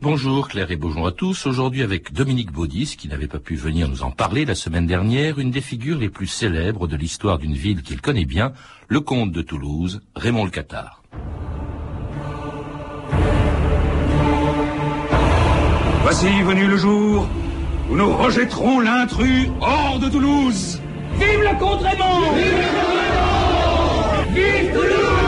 Bonjour 0.00 0.48
Claire 0.48 0.70
et 0.70 0.76
bonjour 0.76 1.06
à 1.06 1.12
tous. 1.12 1.46
Aujourd'hui 1.46 1.82
avec 1.82 2.12
Dominique 2.12 2.52
Baudis, 2.52 2.96
qui 2.96 3.08
n'avait 3.08 3.26
pas 3.26 3.38
pu 3.38 3.56
venir 3.56 3.88
nous 3.88 4.02
en 4.02 4.10
parler 4.10 4.44
la 4.44 4.54
semaine 4.54 4.86
dernière, 4.86 5.38
une 5.38 5.50
des 5.50 5.60
figures 5.60 5.98
les 5.98 6.08
plus 6.08 6.26
célèbres 6.26 6.86
de 6.86 6.96
l'histoire 6.96 7.38
d'une 7.38 7.54
ville 7.54 7.82
qu'il 7.82 8.00
connaît 8.00 8.24
bien, 8.24 8.52
le 8.88 9.00
comte 9.00 9.32
de 9.32 9.42
Toulouse, 9.42 10.00
Raymond 10.14 10.44
le 10.44 10.50
Cathare. 10.50 11.02
Voici 16.02 16.42
venu 16.42 16.66
le 16.66 16.76
jour 16.76 17.28
où 17.90 17.96
nous 17.96 18.16
rejetterons 18.16 18.80
l'intrus 18.80 19.48
hors 19.60 19.98
de 19.98 20.08
Toulouse. 20.08 20.80
Vive 21.18 21.40
le 21.40 21.58
comte 21.58 21.82
Raymond 21.82 22.32
Vive 22.34 22.44
le 22.52 22.68
comte 22.74 22.96
Raymond 22.96 24.34
Vive 24.34 24.72
Toulouse 24.72 25.27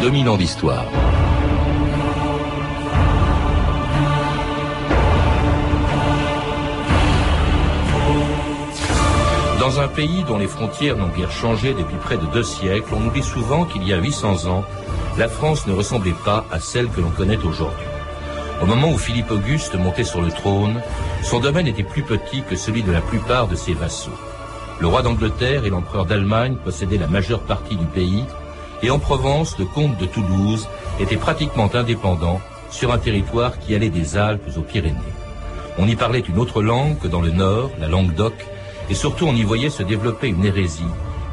2000 0.00 0.28
ans 0.30 0.36
d'histoire. 0.38 0.86
Dans 9.58 9.78
un 9.78 9.88
pays 9.88 10.24
dont 10.26 10.38
les 10.38 10.46
frontières 10.46 10.96
n'ont 10.96 11.08
guère 11.08 11.30
changé 11.30 11.74
depuis 11.74 11.96
près 11.96 12.16
de 12.16 12.24
deux 12.32 12.42
siècles, 12.42 12.94
on 12.96 13.06
oublie 13.06 13.22
souvent 13.22 13.66
qu'il 13.66 13.86
y 13.86 13.92
a 13.92 13.98
800 13.98 14.46
ans, 14.46 14.64
la 15.18 15.28
France 15.28 15.66
ne 15.66 15.74
ressemblait 15.74 16.14
pas 16.24 16.46
à 16.50 16.60
celle 16.60 16.88
que 16.88 17.02
l'on 17.02 17.10
connaît 17.10 17.36
aujourd'hui. 17.36 17.86
Au 18.62 18.66
moment 18.66 18.90
où 18.90 18.96
Philippe 18.96 19.30
Auguste 19.30 19.74
montait 19.74 20.04
sur 20.04 20.22
le 20.22 20.30
trône, 20.30 20.80
son 21.22 21.40
domaine 21.40 21.66
était 21.66 21.82
plus 21.82 22.02
petit 22.02 22.42
que 22.42 22.56
celui 22.56 22.82
de 22.82 22.90
la 22.90 23.02
plupart 23.02 23.48
de 23.48 23.54
ses 23.54 23.74
vassaux. 23.74 24.18
Le 24.80 24.86
roi 24.86 25.02
d'Angleterre 25.02 25.66
et 25.66 25.70
l'empereur 25.70 26.06
d'Allemagne 26.06 26.56
possédaient 26.64 26.96
la 26.96 27.06
majeure 27.06 27.40
partie 27.40 27.76
du 27.76 27.84
pays, 27.84 28.24
et 28.82 28.90
en 28.90 28.98
Provence, 28.98 29.58
le 29.58 29.64
comte 29.64 29.98
de 29.98 30.06
Toulouse 30.06 30.68
était 30.98 31.16
pratiquement 31.16 31.70
indépendant 31.74 32.40
sur 32.70 32.92
un 32.92 32.98
territoire 32.98 33.58
qui 33.58 33.74
allait 33.74 33.90
des 33.90 34.16
Alpes 34.16 34.56
aux 34.56 34.62
Pyrénées. 34.62 34.96
On 35.78 35.86
y 35.86 35.96
parlait 35.96 36.20
une 36.20 36.38
autre 36.38 36.62
langue 36.62 36.98
que 36.98 37.08
dans 37.08 37.20
le 37.20 37.30
nord, 37.30 37.70
la 37.78 37.88
langue 37.88 38.14
d'oc, 38.14 38.34
et 38.88 38.94
surtout 38.94 39.26
on 39.26 39.34
y 39.34 39.44
voyait 39.44 39.70
se 39.70 39.82
développer 39.82 40.28
une 40.28 40.44
hérésie 40.44 40.82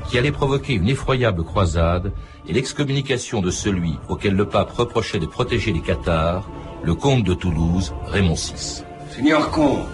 qui 0.10 0.18
allait 0.18 0.32
provoquer 0.32 0.74
une 0.74 0.88
effroyable 0.88 1.44
croisade 1.44 2.12
et 2.48 2.54
l'excommunication 2.54 3.42
de 3.42 3.52
celui 3.52 3.96
auquel 4.08 4.36
le 4.36 4.46
pape 4.46 4.72
reprochait 4.72 5.20
de 5.20 5.26
protéger 5.26 5.74
les 5.74 5.82
cathares, 5.82 6.48
le 6.84 6.96
comte 6.96 7.24
de 7.24 7.34
Toulouse, 7.34 7.94
Raymond 8.06 8.36
VI. 8.36 8.84
Seigneur 9.14 9.52
comte, 9.52 9.88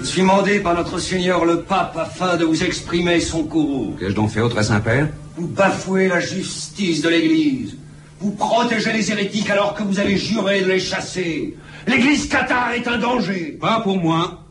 je 0.00 0.04
suis 0.04 0.22
mandé 0.22 0.58
par 0.58 0.74
notre 0.74 0.98
Seigneur 0.98 1.44
le 1.44 1.60
pape 1.60 1.96
afin 1.96 2.36
de 2.36 2.44
vous 2.44 2.64
exprimer 2.64 3.20
son 3.20 3.44
courroux. 3.44 3.94
Qu'ai-je 4.00 4.14
donc 4.14 4.30
fait 4.30 4.40
au 4.40 4.48
très 4.48 4.64
Saint-Père? 4.64 5.08
Vous 5.36 5.46
bafouez 5.46 6.08
la 6.08 6.20
justice 6.20 7.02
de 7.02 7.08
l'Église. 7.08 7.76
Vous 8.20 8.32
protégez 8.32 8.92
les 8.92 9.10
hérétiques 9.10 9.50
alors 9.50 9.74
que 9.74 9.82
vous 9.82 9.98
avez 9.98 10.16
juré 10.16 10.62
de 10.62 10.68
les 10.68 10.78
chasser. 10.78 11.56
L'Église 11.86 12.28
cathare 12.28 12.72
est 12.72 12.86
un 12.86 12.98
danger. 12.98 13.58
Pas 13.60 13.80
pour 13.80 13.98
moi. 13.98 14.44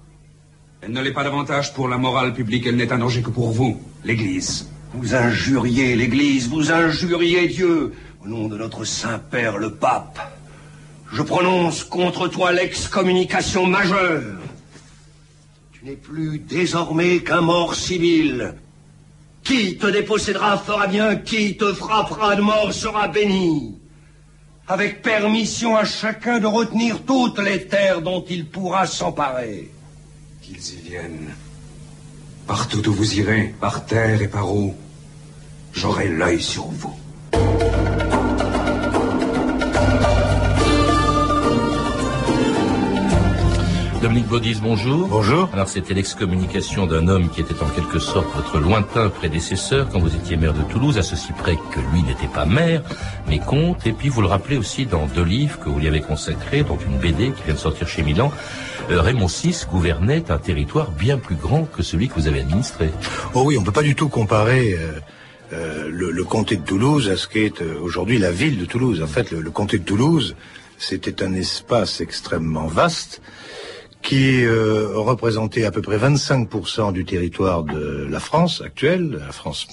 Elle 0.81 0.91
ne 0.91 1.01
l'est 1.01 1.13
pas 1.13 1.23
davantage 1.23 1.73
pour 1.73 1.87
la 1.87 1.97
morale 1.97 2.33
publique, 2.33 2.65
elle 2.65 2.75
n'est 2.75 2.91
un 2.91 2.97
danger 2.97 3.21
que 3.21 3.29
pour 3.29 3.51
vous, 3.51 3.79
l'Église. 4.03 4.67
Vous 4.93 5.13
injuriez 5.13 5.95
l'Église, 5.95 6.49
vous 6.49 6.71
injuriez 6.71 7.47
Dieu. 7.47 7.93
Au 8.23 8.27
nom 8.27 8.47
de 8.47 8.57
notre 8.57 8.83
Saint-Père 8.83 9.57
le 9.57 9.71
pape, 9.73 10.19
je 11.13 11.21
prononce 11.21 11.83
contre 11.83 12.27
toi 12.27 12.51
l'excommunication 12.51 13.67
majeure. 13.67 14.39
Tu 15.71 15.85
n'es 15.85 15.95
plus 15.95 16.39
désormais 16.39 17.19
qu'un 17.19 17.41
mort 17.41 17.75
civil. 17.75 18.55
Qui 19.43 19.77
te 19.77 19.87
dépossédera 19.87 20.57
fera 20.57 20.87
bien, 20.87 21.15
qui 21.15 21.57
te 21.57 21.73
frappera 21.73 22.35
de 22.35 22.41
mort 22.41 22.73
sera 22.73 23.07
béni. 23.07 23.77
Avec 24.67 25.01
permission 25.01 25.75
à 25.75 25.83
chacun 25.83 26.39
de 26.39 26.47
retenir 26.47 27.03
toutes 27.03 27.39
les 27.39 27.67
terres 27.67 28.01
dont 28.01 28.23
il 28.29 28.47
pourra 28.47 28.85
s'emparer. 28.85 29.71
Qu'ils 30.41 30.73
y 30.75 30.89
viennent. 30.89 31.33
Partout 32.47 32.87
où 32.87 32.93
vous 32.93 33.19
irez, 33.19 33.53
par 33.59 33.85
terre 33.85 34.21
et 34.21 34.27
par 34.27 34.53
eau, 34.53 34.75
j'aurai 35.73 36.07
l'œil 36.07 36.41
sur 36.41 36.65
vous. 36.65 36.95
Dominique 44.01 44.25
Baudis, 44.27 44.57
bonjour. 44.63 45.07
Bonjour. 45.07 45.47
Alors 45.53 45.69
c'était 45.69 45.93
l'excommunication 45.93 46.87
d'un 46.87 47.07
homme 47.07 47.29
qui 47.29 47.41
était 47.41 47.61
en 47.61 47.67
quelque 47.69 47.99
sorte 47.99 48.25
votre 48.35 48.59
lointain 48.59 49.09
prédécesseur 49.09 49.89
quand 49.89 49.99
vous 49.99 50.15
étiez 50.15 50.37
maire 50.37 50.55
de 50.55 50.63
Toulouse, 50.63 50.97
à 50.97 51.03
ceci 51.03 51.31
près 51.33 51.55
que 51.55 51.79
lui 51.93 52.01
n'était 52.01 52.27
pas 52.27 52.45
maire, 52.45 52.81
mais 53.27 53.37
comte. 53.37 53.85
Et 53.85 53.91
puis 53.91 54.09
vous 54.09 54.21
le 54.21 54.27
rappelez 54.27 54.57
aussi 54.57 54.87
dans 54.87 55.05
deux 55.05 55.23
livres 55.23 55.59
que 55.59 55.69
vous 55.69 55.77
lui 55.77 55.87
avez 55.87 56.01
consacrés, 56.01 56.63
dont 56.63 56.79
une 56.83 56.97
BD 56.97 57.31
qui 57.31 57.43
vient 57.43 57.53
de 57.53 57.59
sortir 57.59 57.87
chez 57.87 58.01
Milan. 58.01 58.31
Euh, 58.89 59.01
Raymond 59.01 59.27
VI 59.27 59.55
gouvernait 59.71 60.31
un 60.31 60.39
territoire 60.39 60.89
bien 60.89 61.19
plus 61.19 61.35
grand 61.35 61.65
que 61.65 61.83
celui 61.83 62.07
que 62.09 62.15
vous 62.15 62.27
avez 62.27 62.39
administré. 62.39 62.89
Oh 63.35 63.43
oui, 63.45 63.55
on 63.59 63.63
peut 63.63 63.71
pas 63.71 63.83
du 63.83 63.93
tout 63.93 64.09
comparer 64.09 64.79
euh, 64.79 64.99
euh, 65.53 65.89
le, 65.91 66.09
le 66.09 66.23
comté 66.23 66.55
de 66.55 66.63
Toulouse 66.63 67.07
à 67.07 67.17
ce 67.17 67.27
qu'est 67.27 67.61
euh, 67.61 67.77
aujourd'hui 67.79 68.17
la 68.17 68.31
ville 68.31 68.57
de 68.57 68.65
Toulouse. 68.65 69.03
En 69.03 69.07
fait, 69.07 69.29
le, 69.29 69.41
le 69.41 69.51
comté 69.51 69.77
de 69.77 69.83
Toulouse, 69.83 70.35
c'était 70.79 71.21
un 71.23 71.35
espace 71.35 72.01
extrêmement 72.01 72.65
vaste 72.65 73.21
qui 74.01 74.43
euh, 74.43 74.87
représentait 74.93 75.65
à 75.65 75.71
peu 75.71 75.81
près 75.81 75.97
25% 75.97 76.91
du 76.93 77.05
territoire 77.05 77.63
de 77.63 78.07
la 78.09 78.19
France 78.19 78.61
actuelle, 78.61 79.19
la 79.25 79.31
France 79.31 79.67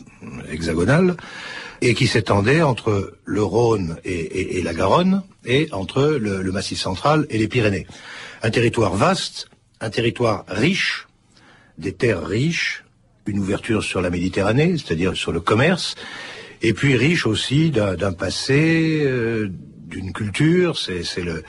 hexagonale, 0.50 1.16
et 1.80 1.94
qui 1.94 2.06
s'étendait 2.06 2.62
entre 2.62 3.14
le 3.24 3.42
Rhône 3.42 3.96
et, 4.04 4.60
la 4.62 4.74
Garonne, 4.74 5.22
et 5.44 5.68
entre 5.72 6.18
le, 6.20 6.52
Massif 6.52 6.78
central 6.78 7.26
et 7.30 7.38
les 7.38 7.48
Pyrénées. 7.48 7.86
Un 8.42 8.50
territoire 8.50 8.94
vaste, 8.94 9.48
un 9.80 9.90
territoire 9.90 10.44
riche, 10.48 11.06
des 11.78 11.92
terres 11.92 12.26
riches, 12.26 12.84
une 13.26 13.38
ouverture 13.38 13.82
sur 13.82 14.00
la 14.00 14.10
Méditerranée, 14.10 14.76
c'est-à-dire 14.76 15.16
sur 15.16 15.32
le 15.32 15.40
commerce, 15.40 15.94
et 16.62 16.72
puis 16.72 16.96
riche 16.96 17.26
aussi 17.26 17.70
d'un 17.70 18.12
passé, 18.12 19.00
euh, 19.02 19.48
d'une 19.86 20.12
culture, 20.12 20.76
c'est 20.76 21.22
le 21.22 21.44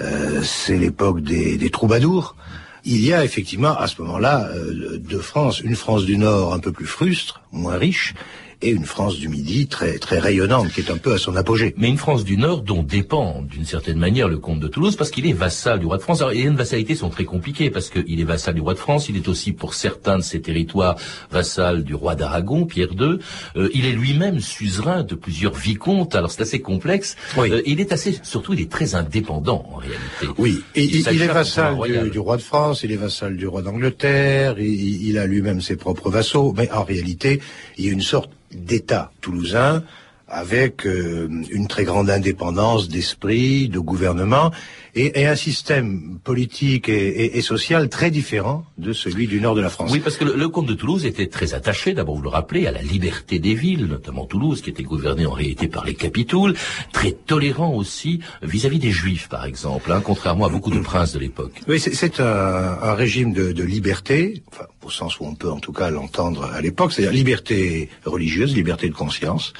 euh, 0.00 0.42
c'est 0.42 0.76
l'époque 0.76 1.20
des, 1.20 1.70
troubadours. 1.70 2.36
Il 2.84 3.04
y 3.04 3.12
a 3.12 3.24
effectivement 3.24 3.76
à 3.76 3.86
ce 3.86 4.00
moment-là 4.02 4.48
euh, 4.54 4.98
deux 4.98 5.20
France, 5.20 5.60
une 5.60 5.76
France 5.76 6.04
du 6.04 6.16
Nord 6.16 6.54
un 6.54 6.58
peu 6.58 6.72
plus 6.72 6.86
frustre, 6.86 7.42
moins 7.52 7.76
riche, 7.76 8.14
et 8.60 8.70
une 8.70 8.84
France 8.84 9.18
du 9.18 9.28
Midi 9.28 9.68
très 9.68 9.98
très 9.98 10.18
rayonnante, 10.18 10.72
qui 10.72 10.80
est 10.80 10.90
un 10.90 10.96
peu 10.96 11.14
à 11.14 11.18
son 11.18 11.36
apogée. 11.36 11.74
Mais 11.76 11.88
une 11.88 11.96
France 11.96 12.24
du 12.24 12.36
Nord 12.36 12.62
dont 12.62 12.82
dépend 12.82 13.42
d'une 13.42 13.64
certaine 13.64 13.98
manière 13.98 14.28
le 14.28 14.38
comte 14.38 14.60
de 14.60 14.68
Toulouse 14.68 14.96
parce 14.96 15.10
qu'il 15.10 15.26
est 15.26 15.32
vassal 15.32 15.78
du 15.78 15.86
roi 15.86 15.96
de 15.96 16.02
France. 16.02 16.20
Alors, 16.20 16.32
les 16.32 16.42
liens 16.42 16.52
de 16.52 16.56
vassalité 16.56 16.94
sont 16.94 17.08
très 17.08 17.24
compliqués 17.24 17.70
parce 17.70 17.88
qu'il 17.88 18.20
est 18.20 18.24
vassal 18.24 18.54
du 18.54 18.60
roi 18.60 18.74
de 18.74 18.78
France, 18.78 19.08
il 19.08 19.16
est 19.16 19.28
aussi 19.28 19.52
pour 19.52 19.74
certains 19.74 20.18
de 20.18 20.22
ses 20.22 20.40
territoires 20.40 20.96
vassal 21.30 21.84
du 21.84 21.94
roi 21.94 22.16
d'Aragon, 22.16 22.66
Pierre 22.66 22.92
II. 22.98 23.18
Euh, 23.56 23.68
il 23.74 23.86
est 23.86 23.92
lui-même 23.92 24.40
suzerain 24.40 25.04
de 25.04 25.14
plusieurs 25.14 25.54
vicomtes. 25.54 26.16
Alors 26.16 26.30
c'est 26.30 26.42
assez 26.42 26.60
complexe. 26.60 27.16
Oui. 27.36 27.52
Euh, 27.52 27.62
il 27.64 27.80
est 27.80 27.92
assez, 27.92 28.18
surtout, 28.22 28.54
il 28.54 28.60
est 28.60 28.70
très 28.70 28.94
indépendant 28.94 29.64
en 29.72 29.76
réalité. 29.76 30.34
Oui, 30.36 30.62
et 30.74 30.84
il, 30.84 31.22
est 31.22 31.26
vassal 31.26 31.76
du, 32.10 32.18
roi 32.18 32.36
de 32.36 32.42
France, 32.42 32.82
il 32.82 32.90
est 32.90 32.96
vassal 32.96 33.36
du 33.36 33.46
roi 33.46 33.62
d'Angleterre, 33.62 34.58
il, 34.58 35.06
il 35.08 35.18
a 35.18 35.26
lui-même 35.26 35.60
ses 35.60 35.76
propres 35.76 36.10
vassaux, 36.10 36.54
mais 36.56 36.70
en 36.72 36.82
réalité, 36.82 37.40
il 37.76 37.86
y 37.86 37.88
a 37.88 37.92
une 37.92 38.00
sorte 38.00 38.30
d'État 38.52 39.12
toulousain 39.20 39.82
avec 40.28 40.86
euh, 40.86 41.28
une 41.50 41.66
très 41.68 41.84
grande 41.84 42.10
indépendance 42.10 42.88
d'esprit, 42.88 43.68
de 43.68 43.78
gouvernement, 43.78 44.50
et, 44.94 45.20
et 45.20 45.26
un 45.26 45.36
système 45.36 46.18
politique 46.24 46.88
et, 46.88 47.08
et- 47.24 47.38
et 47.38 47.42
social 47.42 47.88
très 47.88 48.10
différent 48.10 48.64
de 48.78 48.92
celui 48.92 49.26
du 49.26 49.40
nord 49.40 49.54
de 49.54 49.60
la 49.60 49.70
France. 49.70 49.90
Oui, 49.92 50.00
parce 50.00 50.16
que 50.16 50.24
le, 50.24 50.34
le 50.36 50.48
comte 50.48 50.66
de 50.66 50.74
Toulouse 50.74 51.06
était 51.06 51.28
très 51.28 51.54
attaché, 51.54 51.94
d'abord 51.94 52.16
vous 52.16 52.22
le 52.22 52.28
rappelez, 52.28 52.66
à 52.66 52.72
la 52.72 52.82
liberté 52.82 53.38
des 53.38 53.54
villes, 53.54 53.86
notamment 53.86 54.26
Toulouse, 54.26 54.60
qui 54.60 54.70
était 54.70 54.82
gouvernée 54.82 55.24
en 55.26 55.32
réalité 55.32 55.68
par 55.68 55.84
les 55.84 55.94
capitouls, 55.94 56.54
très 56.92 57.12
tolérant 57.12 57.72
aussi 57.74 58.20
vis-à-vis 58.42 58.78
des 58.80 58.90
juifs, 58.90 59.28
par 59.28 59.44
exemple, 59.46 59.92
hein, 59.92 60.02
contrairement 60.04 60.46
à 60.46 60.48
beaucoup 60.50 60.70
de 60.70 60.80
princes 60.80 61.12
de 61.12 61.18
l'époque. 61.20 61.52
Oui, 61.68 61.78
c'est- 61.80 61.94
c'est 61.94 62.20
un, 62.20 62.78
un 62.82 62.94
régime 62.94 63.32
de, 63.32 63.52
de 63.52 63.62
liberté, 63.64 64.42
enfin, 64.52 64.64
au 64.84 64.90
sens 64.90 65.20
où 65.20 65.24
on 65.24 65.34
peut 65.34 65.50
en 65.50 65.60
tout 65.60 65.72
cas 65.72 65.90
l'entendre 65.90 66.44
à 66.44 66.60
l'époque, 66.60 66.92
c'est-à-dire 66.92 67.12
liberté 67.12 67.88
religieuse, 68.04 68.54
liberté 68.54 68.88
de 68.88 68.94
conscience. 68.94 69.52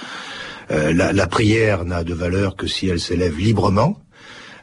Euh, 0.70 0.92
la, 0.92 1.12
la 1.12 1.26
prière 1.26 1.84
n'a 1.84 2.04
de 2.04 2.14
valeur 2.14 2.56
que 2.56 2.66
si 2.66 2.88
elle 2.88 3.00
s'élève 3.00 3.38
librement. 3.38 4.00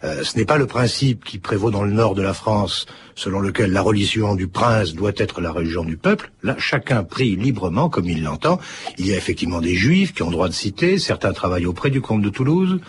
Euh, 0.03 0.23
ce 0.23 0.37
n'est 0.37 0.45
pas 0.45 0.57
le 0.57 0.67
principe 0.67 1.23
qui 1.23 1.39
prévaut 1.39 1.71
dans 1.71 1.83
le 1.83 1.91
nord 1.91 2.13
de 2.13 2.21
la 2.21 2.33
France, 2.33 2.85
selon 3.15 3.39
lequel 3.39 3.71
la 3.71 3.81
religion 3.81 4.35
du 4.35 4.47
prince 4.47 4.93
doit 4.93 5.13
être 5.17 5.41
la 5.41 5.51
religion 5.51 5.83
du 5.83 5.97
peuple. 5.97 6.31
Là, 6.43 6.55
chacun 6.59 7.03
prie 7.03 7.35
librement 7.35 7.89
comme 7.89 8.05
il 8.05 8.21
l'entend. 8.21 8.59
Il 8.97 9.07
y 9.07 9.13
a 9.13 9.17
effectivement 9.17 9.61
des 9.61 9.75
juifs 9.75 10.13
qui 10.13 10.21
ont 10.21 10.29
droit 10.29 10.49
de 10.49 10.53
citer, 10.53 10.99
certains 10.99 11.33
travaillent 11.33 11.65
auprès 11.65 11.89
du 11.89 12.01
comte 12.01 12.21
de 12.21 12.29
Toulouse. 12.29 12.79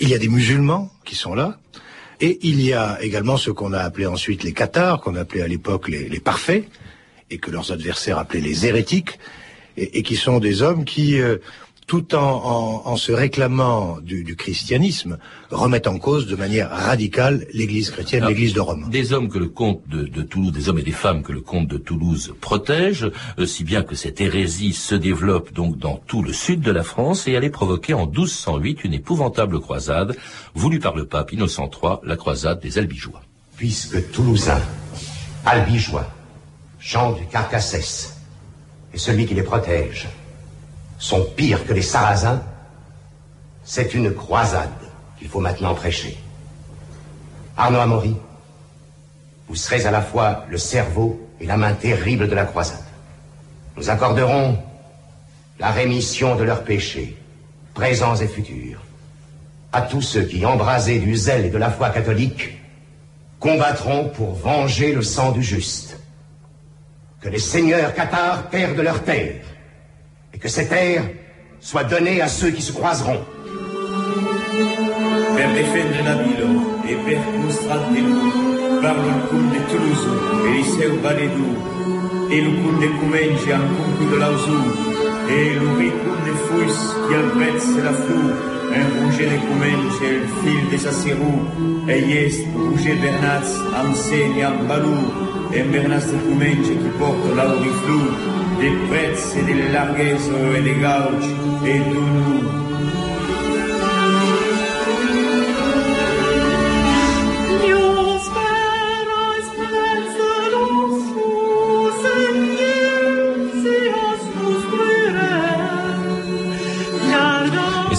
Il 0.00 0.08
y 0.08 0.14
a 0.14 0.18
des 0.18 0.28
musulmans 0.28 0.90
qui 1.04 1.14
sont 1.14 1.34
là. 1.34 1.58
Et 2.20 2.38
il 2.42 2.60
y 2.60 2.72
a 2.72 3.02
également 3.02 3.36
ce 3.36 3.50
qu'on 3.50 3.72
a 3.72 3.80
appelé 3.80 4.06
ensuite 4.06 4.42
les 4.44 4.52
cathares, 4.52 5.00
qu'on 5.00 5.16
appelait 5.16 5.42
à 5.42 5.48
l'époque 5.48 5.88
les, 5.88 6.08
les 6.08 6.20
parfaits, 6.20 6.68
et 7.30 7.38
que 7.38 7.50
leurs 7.50 7.72
adversaires 7.72 8.18
appelaient 8.18 8.40
les 8.40 8.66
hérétiques, 8.66 9.18
et, 9.76 9.98
et 9.98 10.02
qui 10.02 10.16
sont 10.16 10.38
des 10.38 10.62
hommes 10.62 10.84
qui 10.84 11.20
euh, 11.20 11.38
tout 11.92 12.14
en, 12.14 12.80
en, 12.86 12.96
se 12.96 13.12
réclamant 13.12 13.98
du, 14.00 14.24
du, 14.24 14.34
christianisme, 14.34 15.18
remettent 15.50 15.86
en 15.86 15.98
cause 15.98 16.26
de 16.26 16.36
manière 16.36 16.70
radicale 16.70 17.46
l'Église 17.52 17.90
chrétienne, 17.90 18.24
l'Église 18.24 18.54
de 18.54 18.62
Rome. 18.62 18.88
Des 18.88 19.12
hommes 19.12 19.28
que 19.28 19.36
le 19.36 19.50
comte 19.50 19.86
de, 19.88 20.04
de, 20.04 20.22
Toulouse, 20.22 20.52
des 20.52 20.70
hommes 20.70 20.78
et 20.78 20.82
des 20.82 20.90
femmes 20.90 21.22
que 21.22 21.32
le 21.32 21.42
comte 21.42 21.68
de 21.68 21.76
Toulouse 21.76 22.34
protège, 22.40 23.10
euh, 23.38 23.44
si 23.44 23.62
bien 23.62 23.82
que 23.82 23.94
cette 23.94 24.22
hérésie 24.22 24.72
se 24.72 24.94
développe 24.94 25.52
donc 25.52 25.76
dans 25.76 25.96
tout 26.06 26.22
le 26.22 26.32
sud 26.32 26.62
de 26.62 26.70
la 26.70 26.82
France 26.82 27.28
et 27.28 27.36
allait 27.36 27.50
provoquer 27.50 27.92
en 27.92 28.06
1208 28.06 28.84
une 28.84 28.94
épouvantable 28.94 29.60
croisade 29.60 30.16
voulue 30.54 30.80
par 30.80 30.96
le 30.96 31.04
pape 31.04 31.30
Innocent 31.34 31.68
III, 31.70 31.96
la 32.04 32.16
croisade 32.16 32.60
des 32.60 32.78
Albigeois. 32.78 33.20
Puisque 33.58 34.10
Toulousain, 34.12 34.62
Albigeois, 35.44 36.10
Jean 36.80 37.12
du 37.12 37.26
Carcassès 37.26 38.16
et 38.94 38.96
celui 38.96 39.26
qui 39.26 39.34
les 39.34 39.42
protège 39.42 40.08
sont 41.02 41.24
pires 41.36 41.66
que 41.66 41.72
les 41.72 41.82
Sarrasins, 41.82 42.40
c'est 43.64 43.92
une 43.92 44.14
croisade 44.14 44.70
qu'il 45.18 45.28
faut 45.28 45.40
maintenant 45.40 45.74
prêcher. 45.74 46.16
Arnaud 47.56 47.80
Amaury, 47.80 48.16
vous 49.48 49.56
serez 49.56 49.84
à 49.84 49.90
la 49.90 50.00
fois 50.00 50.44
le 50.48 50.58
cerveau 50.58 51.20
et 51.40 51.46
la 51.46 51.56
main 51.56 51.74
terrible 51.74 52.28
de 52.28 52.34
la 52.36 52.44
croisade. 52.44 52.84
Nous 53.76 53.90
accorderons 53.90 54.56
la 55.58 55.72
rémission 55.72 56.36
de 56.36 56.44
leurs 56.44 56.62
péchés, 56.62 57.16
présents 57.74 58.14
et 58.14 58.28
futurs, 58.28 58.80
à 59.72 59.82
tous 59.82 60.02
ceux 60.02 60.22
qui, 60.22 60.46
embrasés 60.46 61.00
du 61.00 61.16
zèle 61.16 61.46
et 61.46 61.50
de 61.50 61.58
la 61.58 61.70
foi 61.72 61.90
catholique, 61.90 62.56
combattront 63.40 64.08
pour 64.10 64.34
venger 64.34 64.92
le 64.92 65.02
sang 65.02 65.32
du 65.32 65.42
juste. 65.42 65.98
Que 67.20 67.28
les 67.28 67.40
seigneurs 67.40 67.92
cathares 67.92 68.50
perdent 68.50 68.78
leur 68.78 69.02
terre 69.02 69.42
et 69.42 69.51
que 70.42 70.48
cette 70.48 70.70
terre 70.70 71.04
soit 71.60 71.84
donnée 71.84 72.20
à 72.20 72.28
ceux 72.28 72.50
qui 72.50 72.62
se 72.62 72.72
croiseront. 72.72 73.20
E 76.84 76.94
mostrartelo, 77.38 78.16
parlo 78.82 79.08
il 79.08 79.22
cum 79.28 79.44
de 79.52 79.60
Toulouse, 79.70 80.06
Eliseu 80.46 80.92
Valedou, 81.02 81.52
e 82.28 82.36
le 82.42 82.50
de 82.80 82.88
en 83.54 83.64
cum 83.96 84.10
de 84.10 84.16
Lauzou, 84.18 84.64
e 85.28 85.54
le 85.60 85.68
ricum 85.78 86.18
de 86.26 86.34
Fuis 86.44 86.76
qui 87.06 87.80
la 87.82 87.92
flou, 87.92 88.26
un 88.74 88.86
rouge 88.94 89.24
de 89.30 89.38
Comenci, 89.46 90.04
el 90.04 90.26
fil 90.40 90.62
de 90.70 90.78
Sacerou, 90.78 91.38
e 91.88 91.90
est 91.92 92.38
rouge 92.54 92.92
Bernats, 93.00 93.50
enseigne 93.82 94.44
en 94.44 94.64
Balou, 94.68 95.02
e 95.52 95.62
Bernats 95.62 96.06
de 96.10 96.18
qui 96.18 96.90
porte 96.98 98.41
dei 98.62 98.76
pezzi 98.88 99.42
di 99.42 99.72
larghezzo 99.72 100.52
e 100.54 100.62
di 100.62 100.78
gauci 100.78 101.34
e 101.64 101.82
di 101.82 102.61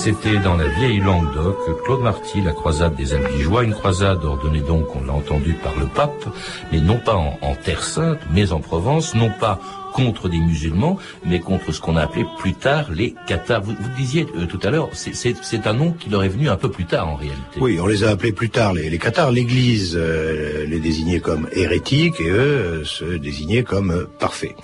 c'était 0.03 0.37
dans 0.39 0.57
la 0.57 0.67
vieille 0.67 0.99
Languedoc 0.99 1.81
Claude 1.85 2.01
Marty, 2.01 2.41
la 2.41 2.51
croisade 2.51 2.93
des 2.97 3.13
Albigeois, 3.13 3.63
une 3.63 3.73
croisade 3.73 4.25
ordonnée 4.25 4.59
donc, 4.59 4.93
on 4.97 5.05
l'a 5.05 5.13
entendu, 5.13 5.53
par 5.53 5.73
le 5.79 5.85
pape, 5.85 6.25
mais 6.73 6.81
non 6.81 6.99
pas 6.99 7.15
en, 7.15 7.55
Terre 7.63 7.85
Sainte, 7.85 8.19
mais 8.33 8.51
en 8.51 8.59
Provence, 8.59 9.15
non 9.15 9.31
pas 9.39 9.61
contre 9.93 10.27
des 10.27 10.39
musulmans, 10.39 10.97
mais 11.25 11.39
contre 11.39 11.71
ce 11.71 11.79
qu'on 11.79 11.95
a 11.95 12.01
appelé 12.01 12.25
plus 12.37 12.53
tard 12.53 12.91
les 12.91 13.15
cathares. 13.27 13.61
Vous, 13.61 13.75
disiez 13.95 14.27
euh, 14.35 14.45
tout 14.45 14.59
à 14.63 14.71
l'heure, 14.71 14.89
c'est 14.91 15.67
un 15.67 15.73
nom 15.73 15.93
qui 15.93 16.09
leur 16.09 16.25
est 16.25 16.29
venu 16.29 16.49
un 16.49 16.57
peu 16.57 16.69
plus 16.69 16.85
tard 16.85 17.07
en 17.07 17.15
réalité. 17.15 17.61
Oui, 17.61 17.79
on 17.79 17.87
les 17.87 18.03
a 18.03 18.09
appelés 18.09 18.33
plus 18.33 18.49
tard 18.49 18.73
les, 18.73 18.89
les 18.89 18.99
cathares. 18.99 19.31
L'Église 19.31 19.93
euh, 19.95 20.65
les 20.65 20.81
désignait 20.81 21.21
comme 21.21 21.47
hérétiques 21.53 22.19
et 22.19 22.29
eux 22.29 22.81
euh, 22.81 22.83
se 22.83 23.05
désignaient 23.05 23.63
comme 23.63 24.05
parfaits. 24.19 24.55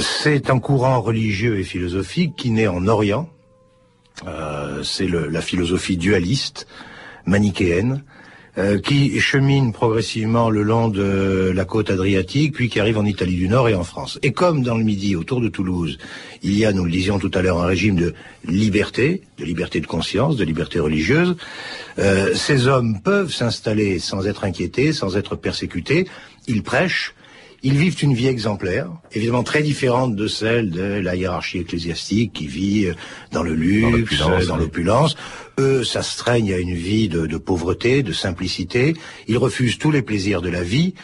c'est 0.00 0.50
un 0.50 0.58
courant 0.58 1.00
religieux 1.00 1.58
et 1.58 1.64
philosophique 1.64 2.34
qui 2.36 2.50
naît 2.50 2.66
en 2.66 2.86
Orient. 2.86 3.30
C'est 4.82 5.08
la 5.08 5.40
philosophie 5.40 5.96
dualiste, 5.96 6.66
manichéenne, 7.26 8.02
euh, 8.58 8.78
qui 8.78 9.20
chemine 9.20 9.70
progressivement 9.74 10.48
le 10.48 10.62
long 10.62 10.88
de 10.88 11.52
la 11.54 11.66
côte 11.66 11.90
adriatique, 11.90 12.54
puis 12.54 12.70
qui 12.70 12.80
arrive 12.80 12.96
en 12.96 13.04
Italie 13.04 13.36
du 13.36 13.48
Nord 13.48 13.68
et 13.68 13.74
en 13.74 13.84
France. 13.84 14.18
Et 14.22 14.32
comme 14.32 14.62
dans 14.62 14.78
le 14.78 14.84
Midi, 14.84 15.14
autour 15.14 15.42
de 15.42 15.48
Toulouse, 15.48 15.98
il 16.42 16.56
y 16.56 16.64
a, 16.64 16.72
nous 16.72 16.86
le 16.86 16.90
disions 16.90 17.18
tout 17.18 17.30
à 17.34 17.42
l'heure, 17.42 17.62
un 17.62 17.66
régime 17.66 17.96
de 17.96 18.14
liberté, 18.48 19.20
de 19.36 19.44
liberté 19.44 19.80
de 19.80 19.86
conscience, 19.86 20.38
de 20.38 20.44
liberté 20.44 20.78
religieuse, 20.78 21.36
euh, 21.98 22.32
ces 22.32 22.66
hommes 22.66 23.02
peuvent 23.02 23.30
s'installer 23.30 23.98
sans 23.98 24.26
être 24.26 24.44
inquiétés, 24.44 24.94
sans 24.94 25.18
être 25.18 25.36
persécutés. 25.36 26.08
Ils 26.46 26.62
prêchent, 26.62 27.14
ils 27.62 27.76
vivent 27.76 27.96
une 28.02 28.14
vie 28.14 28.26
exemplaire, 28.26 28.90
évidemment 29.12 29.42
très 29.42 29.62
différente 29.62 30.14
de 30.14 30.26
celle 30.26 30.70
de 30.70 30.82
la 30.82 31.16
hiérarchie 31.16 31.58
ecclésiastique 31.58 32.32
qui 32.32 32.46
vit 32.46 32.88
dans 33.32 33.42
le 33.42 33.54
luxe, 33.54 34.18
dans 34.18 34.56
l'opulence. 34.56 35.16
Eux 35.58 35.84
s'astreignent 35.84 36.52
à 36.52 36.58
une 36.58 36.74
vie 36.74 37.08
de, 37.08 37.26
de, 37.26 37.36
pauvreté, 37.38 38.02
de 38.02 38.12
simplicité. 38.12 38.94
Ils 39.26 39.38
refusent 39.38 39.78
tous 39.78 39.90
les 39.90 40.02
plaisirs 40.02 40.42
de 40.42 40.50
la 40.50 40.62
vie 40.62 40.94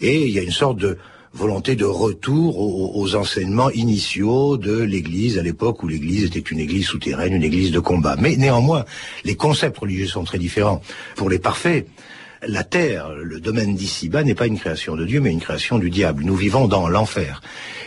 et 0.00 0.26
il 0.26 0.30
y 0.30 0.38
a 0.38 0.42
une 0.42 0.50
sorte 0.50 0.78
de 0.78 0.98
volonté 1.32 1.74
de 1.74 1.84
retour 1.84 2.58
aux, 2.58 2.92
aux 2.94 3.16
enseignements 3.16 3.70
initiaux 3.70 4.56
de 4.56 4.80
l'Église 4.82 5.38
à 5.38 5.42
l'époque 5.42 5.82
où 5.82 5.88
l'Église 5.88 6.24
était 6.24 6.38
une 6.38 6.60
Église 6.60 6.86
souterraine, 6.86 7.32
une 7.32 7.42
Église 7.42 7.72
de 7.72 7.80
combat. 7.80 8.16
Mais 8.18 8.36
néanmoins, 8.36 8.84
les 9.24 9.34
concepts 9.34 9.78
religieux 9.78 10.06
sont 10.06 10.24
très 10.24 10.38
différents. 10.38 10.80
Pour 11.16 11.28
les 11.28 11.40
parfaits, 11.40 11.86
la 12.46 12.64
terre, 12.64 13.10
le 13.10 13.40
domaine 13.40 13.74
d'ici-bas 13.74 14.22
n'est 14.22 14.34
pas 14.34 14.46
une 14.46 14.58
création 14.58 14.96
de 14.96 15.04
Dieu, 15.04 15.20
mais 15.20 15.30
une 15.30 15.40
création 15.40 15.78
du 15.78 15.90
diable. 15.90 16.24
Nous 16.24 16.36
vivons 16.36 16.68
dans 16.68 16.88
l'enfer. 16.88 17.40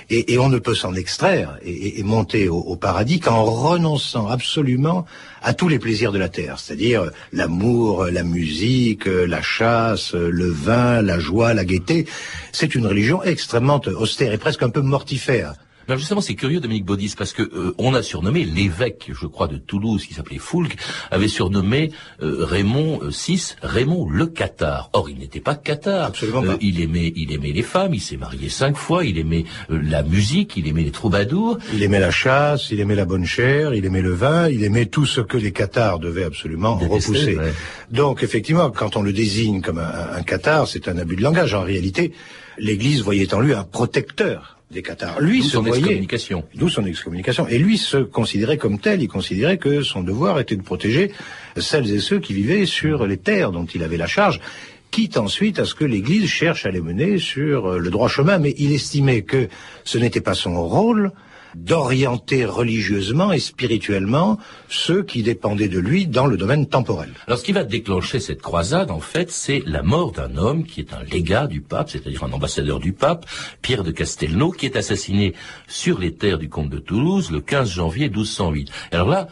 Et, 0.09 0.38
on 0.38 0.50
ne 0.50 0.59
peut 0.59 0.75
s'en 0.75 0.94
extraire 0.94 1.57
et, 1.65 2.01
monter 2.04 2.47
au 2.47 2.76
paradis 2.76 3.19
qu'en 3.19 3.44
renonçant 3.44 4.28
absolument 4.28 5.06
à 5.42 5.54
tous 5.54 5.68
les 5.68 5.80
plaisirs 5.80 6.11
de 6.11 6.18
la 6.18 6.30
terre, 6.30 6.59
c'est-à-dire 6.59 7.11
l'amour, 7.33 8.06
la 8.06 8.23
musique, 8.23 9.06
la 9.06 9.42
chasse, 9.42 10.14
le 10.14 10.49
vin, 10.49 11.02
la 11.02 11.19
joie, 11.19 11.54
la 11.54 11.66
gaieté. 11.66 12.06
C'est 12.54 12.73
une 12.76 12.87
religion 12.87 13.21
extrêmement 13.23 13.81
austère 13.97 14.31
et 14.31 14.37
presque 14.37 14.64
un 14.64 14.69
peu 14.69 14.81
mortifère. 14.81 15.56
Alors 15.87 15.99
justement, 15.99 16.19
c'est 16.19 16.35
curieux, 16.35 16.59
Dominique 16.59 16.83
Baudis, 16.85 17.13
parce 17.17 17.31
que 17.31 17.44
euh, 17.44 17.73
on 17.77 17.94
a 17.94 18.03
surnommé 18.03 18.44
l'évêque, 18.44 19.09
je 19.13 19.25
crois, 19.25 19.47
de 19.47 19.57
Toulouse, 19.57 20.06
qui 20.06 20.13
s'appelait 20.13 20.37
Foulque, 20.37 20.75
avait 21.11 21.29
surnommé 21.29 21.91
euh, 22.21 22.44
Raymond 22.44 22.99
VI, 23.06 23.56
Raymond 23.61 24.09
le 24.09 24.25
Cathare. 24.27 24.89
Or, 24.91 25.09
il 25.09 25.17
n'était 25.17 25.39
pas 25.39 25.56
Cathare. 25.56 26.07
Absolument 26.07 26.44
pas. 26.44 26.57
il 26.59 26.81
aimait, 26.81 27.13
il 27.15 27.31
aimait 27.31 27.53
les 27.53 27.63
femmes, 27.63 27.94
il 27.94 28.01
s'est 28.01 28.17
marié 28.17 28.49
cinq 28.49 28.75
fois, 28.75 29.06
il 29.06 29.17
aimait 29.17 29.45
la 29.69 30.03
musique, 30.03 30.57
il 30.57 30.67
aimait 30.67 30.83
les 30.83 30.91
troubadours. 30.91 31.57
Il 31.73 31.81
aimait 31.83 31.99
la 32.01 32.11
chasse, 32.11 32.69
il 32.69 32.81
aimait 32.81 32.95
la 32.95 33.06
bonne 33.06 33.25
chair, 33.25 33.73
il 33.73 33.85
aimait 33.85 34.01
le 34.01 34.13
vin, 34.13 34.49
il 34.49 34.63
aimait 34.65 34.87
tout 34.87 35.06
ce 35.06 35.21
que 35.21 35.37
les 35.37 35.53
Cathares 35.53 35.99
devaient 35.99 36.25
absolument 36.25 36.75
Détester, 36.75 37.11
repousser. 37.11 37.37
ouais. 37.37 37.53
Donc, 37.91 38.23
effectivement, 38.23 38.71
quand 38.71 38.97
on 38.97 39.01
le 39.01 39.13
désigne 39.13 39.61
comme 39.61 39.79
un, 39.79 40.17
un 40.17 40.23
Cathare, 40.23 40.67
c'est 40.67 40.89
un 40.89 40.97
abus 40.97 41.15
de 41.15 41.23
langage. 41.23 41.53
En 41.53 41.63
réalité, 41.63 42.11
l'Église 42.57 43.01
voyait 43.03 43.33
en 43.33 43.39
lui 43.39 43.53
un 43.53 43.63
protecteur 43.63 44.56
des. 44.71 44.83
Lui 45.19 45.40
D'où 45.40 45.45
se 45.45 45.52
son 45.52 45.62
voyait, 45.62 45.80
excommunication. 45.80 46.44
d'où 46.56 46.69
son 46.69 46.86
excommunication. 46.86 47.47
Et 47.47 47.57
lui 47.57 47.78
se 47.78 47.97
considérait 47.97 48.57
comme 48.57 48.80
tel. 48.80 49.02
Il 49.02 49.07
considérait 49.07 49.57
que 49.57 49.81
son 49.81 50.04
devoir 50.04 50.40
était 50.40 50.56
de 50.56 50.62
protéger 50.62 51.12
celles 51.56 51.92
et 51.92 52.00
ceux 52.00 52.19
qui 52.19 52.33
vivaient 52.33 52.66
sur 52.66 53.06
les 53.07 53.18
terres 53.18 53.52
dont 53.52 53.66
il 53.66 53.83
avait 53.83 53.97
la 53.97 54.07
charge 54.07 54.40
quitte 54.92 55.18
ensuite 55.18 55.59
à 55.59 55.66
ce 55.66 55.76
que 55.76 55.86
l'Église 55.86 56.28
cherche 56.28 56.66
à 56.66 56.71
les 56.71 56.81
mener 56.81 57.18
sur 57.18 57.78
le 57.78 57.90
droit 57.90 58.07
chemin, 58.07 58.38
mais 58.38 58.56
il 58.57 58.71
estimait 58.71 59.21
que 59.21 59.50
ce 59.83 59.97
n'était 59.97 60.21
pas 60.21 60.33
son 60.33 60.66
rôle 60.66 61.12
d'orienter 61.64 62.45
religieusement 62.45 63.31
et 63.31 63.40
spirituellement 63.40 64.37
ceux 64.69 65.04
qui 65.04 65.23
dépendaient 65.23 65.68
de 65.68 65.80
lui 65.80 66.07
dans 66.07 66.28
le 66.28 66.37
domaine 66.37 66.68
temporel. 66.68 67.09
Alors 67.26 67.40
ce 67.40 67.44
qui 67.44 67.52
va 67.52 67.64
déclencher 67.64 68.19
cette 68.19 68.42
croisade, 68.42 68.92
en 68.92 68.99
fait, 68.99 69.31
c'est 69.31 69.64
la 69.66 69.83
mort 69.83 70.11
d'un 70.11 70.37
homme 70.37 70.66
qui 70.66 70.81
est 70.81 70.94
un 70.94 71.04
légat 71.04 71.47
du 71.47 71.61
pape, 71.61 71.90
c'est-à-dire 71.90 72.23
un 72.23 72.31
ambassadeur 72.31 72.80
du 72.80 72.94
pape, 72.94 73.26
Pierre 73.61 73.83
de 73.83 73.92
Castelnau, 73.92 74.52
qui 74.52 74.66
est 74.66 74.76
assassiné 74.76 75.33
sur 75.68 75.99
les 75.99 76.14
terres 76.14 76.37
du 76.37 76.49
comte 76.49 76.69
de 76.69 76.80
Toulouse 76.80 77.31
le 77.31 77.42
15 77.42 77.69
janvier 77.69 78.09
1208. 78.09 78.71
Alors 78.92 79.07
là, 79.07 79.28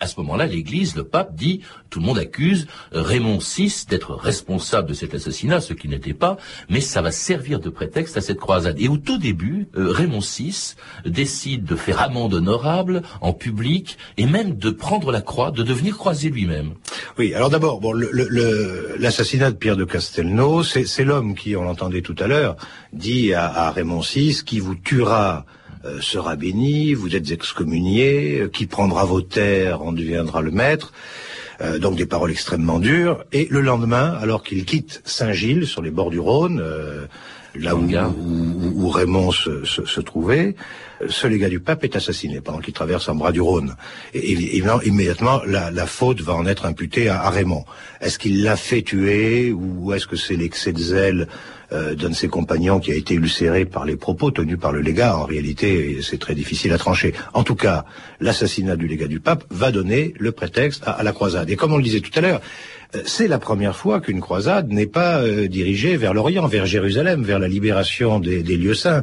à 0.00 0.06
ce 0.06 0.18
moment-là, 0.20 0.46
l'Église, 0.46 0.96
le 0.96 1.04
pape 1.04 1.34
dit, 1.34 1.60
tout 1.90 2.00
le 2.00 2.06
monde 2.06 2.18
accuse 2.18 2.66
Raymond 2.92 3.38
VI 3.38 3.84
d'être 3.88 4.14
responsable 4.14 4.88
de 4.88 4.94
cet 4.94 5.14
assassinat, 5.14 5.60
ce 5.60 5.72
qui 5.72 5.88
n'était 5.88 6.14
pas, 6.14 6.36
mais 6.68 6.80
ça 6.80 7.02
va 7.02 7.10
servir 7.10 7.60
de 7.60 7.70
prétexte 7.70 8.16
à 8.16 8.20
cette 8.20 8.38
croisade. 8.38 8.76
Et 8.78 8.88
au 8.88 8.98
tout 8.98 9.18
début, 9.18 9.68
euh, 9.76 9.90
Raymond 9.90 10.20
VI 10.20 10.74
décide 11.04 11.64
de 11.64 11.76
faire 11.76 12.00
amende 12.00 12.34
honorable 12.34 13.02
en 13.20 13.32
public 13.32 13.98
et 14.16 14.26
même 14.26 14.56
de 14.56 14.70
prendre 14.70 15.12
la 15.12 15.20
croix, 15.20 15.50
de 15.50 15.62
devenir 15.62 15.96
croisé 15.96 16.30
lui-même. 16.30 16.74
Oui, 17.18 17.34
alors 17.34 17.50
d'abord, 17.50 17.80
bon, 17.80 17.92
l'assassinat 17.92 19.50
de 19.50 19.56
Pierre 19.56 19.76
de 19.76 19.84
Castelnau, 19.84 20.62
c'est 20.62 21.04
l'homme 21.04 21.34
qui, 21.34 21.56
on 21.56 21.62
l'entendait 21.62 22.02
tout 22.02 22.16
à 22.18 22.26
l'heure, 22.26 22.56
dit 22.92 23.32
à, 23.32 23.46
à 23.46 23.70
Raymond 23.70 24.00
VI, 24.00 24.42
qui 24.44 24.60
vous 24.60 24.74
tuera 24.74 25.46
euh, 25.86 26.00
sera 26.00 26.36
béni, 26.36 26.94
vous 26.94 27.14
êtes 27.14 27.30
excommunié, 27.30 28.40
euh, 28.40 28.48
qui 28.48 28.66
prendra 28.66 29.04
vos 29.04 29.20
terres 29.20 29.82
en 29.82 29.92
deviendra 29.92 30.42
le 30.42 30.50
maître. 30.50 30.92
Euh, 31.60 31.78
donc 31.78 31.96
des 31.96 32.06
paroles 32.06 32.30
extrêmement 32.30 32.78
dures. 32.78 33.24
Et 33.32 33.46
le 33.50 33.60
lendemain, 33.60 34.16
alors 34.20 34.42
qu'il 34.42 34.64
quitte 34.64 35.00
Saint-Gilles, 35.04 35.66
sur 35.66 35.82
les 35.82 35.90
bords 35.90 36.10
du 36.10 36.20
Rhône, 36.20 36.62
là 37.54 37.74
où, 37.74 38.88
Raymond 38.90 39.30
se, 39.30 40.00
trouvait, 40.00 40.54
ce 41.08 41.26
légat 41.26 41.48
du 41.48 41.60
pape 41.60 41.84
est 41.84 41.96
assassiné 41.96 42.40
pendant 42.40 42.58
qu'il 42.58 42.74
traverse 42.74 43.08
un 43.08 43.14
bras 43.14 43.32
du 43.32 43.40
Rhône. 43.40 43.76
Et, 44.14 44.58
immédiatement, 44.84 45.42
la, 45.46 45.86
faute 45.86 46.20
va 46.20 46.34
en 46.34 46.46
être 46.46 46.66
imputée 46.66 47.08
à, 47.08 47.28
Raymond. 47.30 47.64
Est-ce 48.00 48.18
qu'il 48.18 48.42
l'a 48.42 48.56
fait 48.56 48.82
tuer 48.82 49.52
ou 49.52 49.92
est-ce 49.92 50.06
que 50.06 50.16
c'est 50.16 50.36
l'excès 50.36 50.72
de 50.72 50.78
zèle 50.78 51.28
euh, 51.72 51.94
d'un 51.94 52.10
de 52.10 52.14
ses 52.14 52.28
compagnons 52.28 52.78
qui 52.78 52.92
a 52.92 52.94
été 52.94 53.14
ulcéré 53.14 53.64
par 53.64 53.84
les 53.84 53.96
propos 53.96 54.30
tenus 54.30 54.58
par 54.58 54.72
le 54.72 54.80
légat? 54.80 55.16
En 55.16 55.24
réalité, 55.24 55.98
c'est 56.02 56.18
très 56.18 56.34
difficile 56.34 56.72
à 56.72 56.78
trancher. 56.78 57.12
En 57.34 57.42
tout 57.42 57.56
cas, 57.56 57.84
l'assassinat 58.20 58.76
du 58.76 58.86
légat 58.86 59.08
du 59.08 59.20
pape 59.20 59.44
va 59.50 59.72
donner 59.72 60.14
le 60.18 60.32
prétexte 60.32 60.82
à, 60.86 61.02
la 61.02 61.12
croisade. 61.12 61.50
Et 61.50 61.56
comme 61.56 61.72
on 61.72 61.76
le 61.76 61.82
disait 61.82 62.00
tout 62.00 62.16
à 62.16 62.20
l'heure, 62.20 62.40
euh, 62.94 63.02
c'est 63.04 63.28
la 63.28 63.38
première 63.38 63.76
fois 63.76 64.00
qu'une 64.00 64.20
croisade 64.20 64.70
n'est 64.70 64.86
pas 64.86 65.20
euh, 65.20 65.48
dirigée 65.48 65.96
vers 65.96 66.14
l'Orient, 66.14 66.46
vers 66.46 66.66
Jérusalem, 66.66 67.22
vers 67.22 67.38
la 67.38 67.48
libération 67.48 68.20
des, 68.20 68.42
lieux 68.42 68.74
saints. 68.74 69.02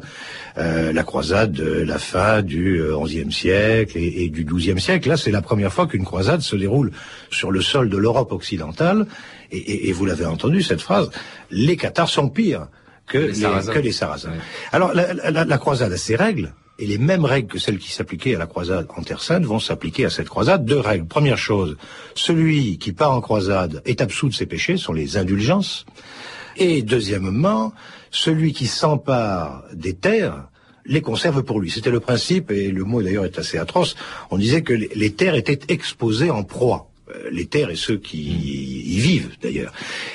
la 0.55 1.03
croisade 1.03 1.51
de 1.51 1.82
la 1.83 1.99
fin 1.99 2.41
du 2.41 2.81
XIe 3.03 3.31
siècle 3.31 3.97
et, 3.97 4.23
et 4.23 4.29
du 4.29 4.45
XIIe 4.45 4.79
siècle, 4.79 5.09
là 5.09 5.17
c'est 5.17 5.31
la 5.31 5.41
première 5.41 5.71
fois 5.71 5.87
qu'une 5.87 6.05
croisade 6.05 6.41
se 6.41 6.55
déroule 6.55 6.91
sur 7.29 7.51
le 7.51 7.61
sol 7.61 7.89
de 7.89 7.97
l'Europe 7.97 8.31
occidentale 8.31 9.07
et, 9.53 9.91
vous 9.91 10.05
l'avez 10.05 10.25
entendu 10.25 10.63
cette 10.63 10.81
phrase, 10.81 11.09
les 11.51 11.77
Cathares 11.77 12.09
sont 12.09 12.29
pires 12.29 12.67
que 13.07 13.17
les, 13.17 13.91
Sarrasins. 13.91 14.31
Alors 14.71 14.93
la, 14.93 15.57
croisade 15.57 15.91
a 15.91 15.97
ses 15.97 16.15
règles, 16.15 16.53
et 16.79 16.87
les 16.87 16.97
mêmes 16.97 17.25
règles 17.25 17.47
que 17.47 17.59
celles 17.59 17.77
qui 17.77 17.91
s'appliquaient 17.91 18.35
à 18.35 18.39
la 18.39 18.47
croisade 18.47 18.87
en 18.95 19.03
Terre 19.03 19.21
Sainte 19.21 19.43
vont 19.43 19.59
s'appliquer 19.59 20.05
à 20.05 20.09
cette 20.09 20.29
croisade. 20.29 20.65
Deux 20.65 20.79
règles. 20.79 21.05
Première 21.05 21.37
chose, 21.37 21.77
celui 22.15 22.77
qui 22.79 22.93
part 22.93 23.11
en 23.11 23.21
croisade 23.21 23.81
est 23.85 24.01
absous 24.01 24.29
de 24.29 24.33
ses 24.33 24.47
péchés, 24.47 24.77
sont 24.77 24.93
les 24.93 25.17
indulgences. 25.17 25.85
Et 26.57 26.81
deuxièmement, 26.81 27.73
celui 28.09 28.53
qui 28.53 28.65
s'empare 28.65 29.63
des 29.73 29.93
terres 29.93 30.47
les 30.85 31.01
conserve 31.01 31.43
pour 31.43 31.59
lui. 31.59 31.71
C'était 31.71 31.91
le 31.91 31.99
principe, 31.99 32.51
et 32.51 32.69
le 32.69 32.83
mot 32.83 33.01
d'ailleurs 33.01 33.25
est 33.25 33.39
assez 33.39 33.57
atroce. 33.57 33.95
On 34.31 34.37
disait 34.37 34.61
que 34.61 34.73
les 34.73 35.13
terres 35.13 35.35
étaient 35.35 35.59
exposées 35.67 36.29
en 36.29 36.43
proie. 36.43 36.89
Euh, 37.09 37.29
les 37.31 37.45
terres 37.45 37.69
et 37.69 37.75
ceux 37.75 37.97
qui 37.97 38.21
y 38.21 38.99
vivent 38.99 39.31
d'ailleurs. 39.41 39.73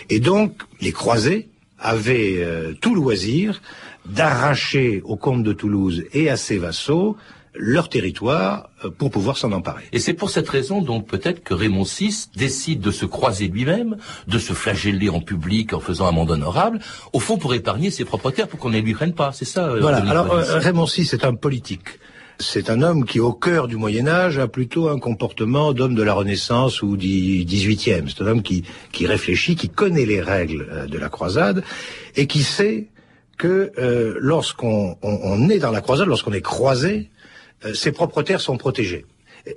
Et 0.09 0.21
donc, 0.21 0.63
les 0.81 0.93
croisés 0.93 1.49
avaient 1.79 2.37
euh, 2.39 2.73
tout 2.81 2.95
loisir 2.95 3.61
d'arracher 4.07 5.03
au 5.05 5.17
comte 5.17 5.43
de 5.43 5.53
Toulouse 5.53 6.05
et 6.13 6.31
à 6.31 6.37
ses 6.37 6.59
vassaux 6.59 7.17
leur 7.59 7.89
territoire 7.89 8.71
euh, 8.85 8.91
pour 8.91 9.11
pouvoir 9.11 9.37
s'en 9.37 9.53
emparer. 9.53 9.85
Et 9.93 9.99
c'est 9.99 10.15
pour 10.15 10.31
cette 10.31 10.49
raison 10.49 10.81
donc 10.81 11.07
peut-être 11.07 11.43
que 11.43 11.55
Raymond 11.55 11.85
VI 11.85 12.29
décide 12.37 12.81
de 12.81 12.91
se 12.91 13.05
croiser 13.05 13.49
lui-même, 13.49 13.97
de 14.27 14.39
se 14.39 14.53
flageller 14.53 15.09
en 15.09 15.21
public 15.21 15.73
en 15.73 15.81
faisant 15.81 16.07
un 16.07 16.13
monde 16.13 16.31
honorable, 16.31 16.79
au 17.13 17.21
fond 17.21 17.37
pour 17.37 17.55
épargner 17.55 17.91
ses 17.91 18.05
propres 18.05 18.31
terres, 18.31 18.49
pour 18.49 18.59
qu'on 18.59 18.71
ne 18.71 18.79
lui 18.79 18.95
prenne 18.95 19.13
pas, 19.13 19.33
c'est 19.33 19.45
ça 19.45 19.75
Voilà, 19.81 19.99
alors 19.99 20.31
Raymond 20.31 20.87
VI 20.87 21.03
est 21.03 21.25
un 21.25 21.35
politique 21.35 21.99
c'est 22.41 22.71
un 22.71 22.83
homme 22.83 23.05
qui, 23.05 23.19
au 23.21 23.33
cœur 23.33 23.67
du 23.67 23.77
Moyen 23.77 24.07
Âge, 24.07 24.39
a 24.39 24.47
plutôt 24.47 24.89
un 24.89 24.99
comportement 24.99 25.73
d'homme 25.73 25.95
de 25.95 26.03
la 26.03 26.15
Renaissance 26.15 26.83
ou 26.83 26.97
du 26.97 27.45
XVIIIe. 27.45 28.05
C'est 28.07 28.23
un 28.23 28.29
homme 28.29 28.43
qui, 28.43 28.65
qui 28.93 29.07
réfléchit, 29.07 29.57
qui 29.57 29.69
connaît 29.69 30.07
les 30.07 30.21
règles 30.21 30.69
euh, 30.71 30.87
de 30.87 30.99
la 30.99 31.09
croisade 31.09 31.65
et 32.17 32.27
qui 32.27 32.43
sait 32.43 32.89
que 33.37 33.73
euh, 33.79 34.15
lorsqu'on 34.19 34.97
on, 35.03 35.49
est 35.49 35.59
dans 35.59 35.71
la 35.71 35.81
croisade, 35.81 36.09
lorsqu'on 36.09 36.33
est 36.33 36.43
croisé, 36.43 36.95
euh, 36.95 37.18
ses 37.75 37.93
propres 37.93 38.23
terres 38.23 38.41
sont 38.41 38.57
protégées. 38.57 39.05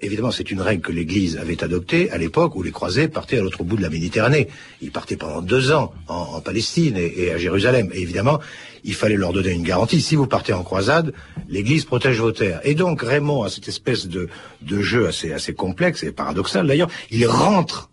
Évidemment, 0.02 0.32
c'est 0.32 0.52
une 0.52 0.62
règle 0.62 0.82
que 0.82 0.92
l'Église 0.92 1.38
avait 1.38 1.64
adoptée 1.64 2.10
à 2.12 2.18
l'époque 2.18 2.56
où 2.56 2.64
les 2.64 2.72
croisés 2.72 3.08
partaient 3.08 3.38
à 3.38 3.42
l'autre 3.42 3.64
bout 3.64 3.76
de 3.76 3.82
la 3.82 3.90
Méditerranée. 3.90 4.48
Ils 4.82 4.92
partaient 4.92 5.18
pendant 5.18 5.42
deux 5.42 5.72
ans 5.72 5.94
en, 6.08 6.40
Palestine 6.40 6.98
et, 6.98 7.32
à 7.32 7.38
Jérusalem. 7.38 7.90
Et 7.94 8.02
évidemment, 8.02 8.40
il 8.84 8.94
fallait 8.94 9.18
leur 9.18 9.34
donner 9.34 9.52
une 9.52 9.64
garantie. 9.64 10.02
Si 10.02 10.16
vous 10.16 10.28
partez 10.28 10.54
en 10.54 10.64
croisade, 10.64 11.14
l'Église 11.50 11.86
protège 11.86 12.20
vos 12.20 12.32
terres. 12.32 12.62
Et 12.64 12.76
donc 12.76 13.02
Raymond 13.02 13.44
a 13.44 13.50
cette 13.50 13.68
espèce 13.68 14.08
de, 14.08 14.30
jeu 14.70 15.08
assez, 15.08 15.34
assez 15.34 15.54
complexe 15.54 16.04
et 16.04 16.12
paradoxal 16.12 16.68
d'ailleurs. 16.68 16.90
Il 17.10 17.26
rentre 17.28 17.90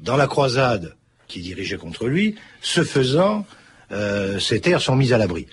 dans 0.00 0.16
la 0.16 0.26
croisade 0.26 0.96
qui 1.28 1.40
dirigée 1.40 1.76
contre 1.76 2.06
lui. 2.06 2.36
Ce 2.60 2.82
faisant, 2.82 3.46
euh, 3.92 4.38
ses 4.38 4.60
terres 4.60 4.80
sont 4.80 4.96
mises 4.96 5.12
à 5.12 5.18
l'abri. 5.18 5.46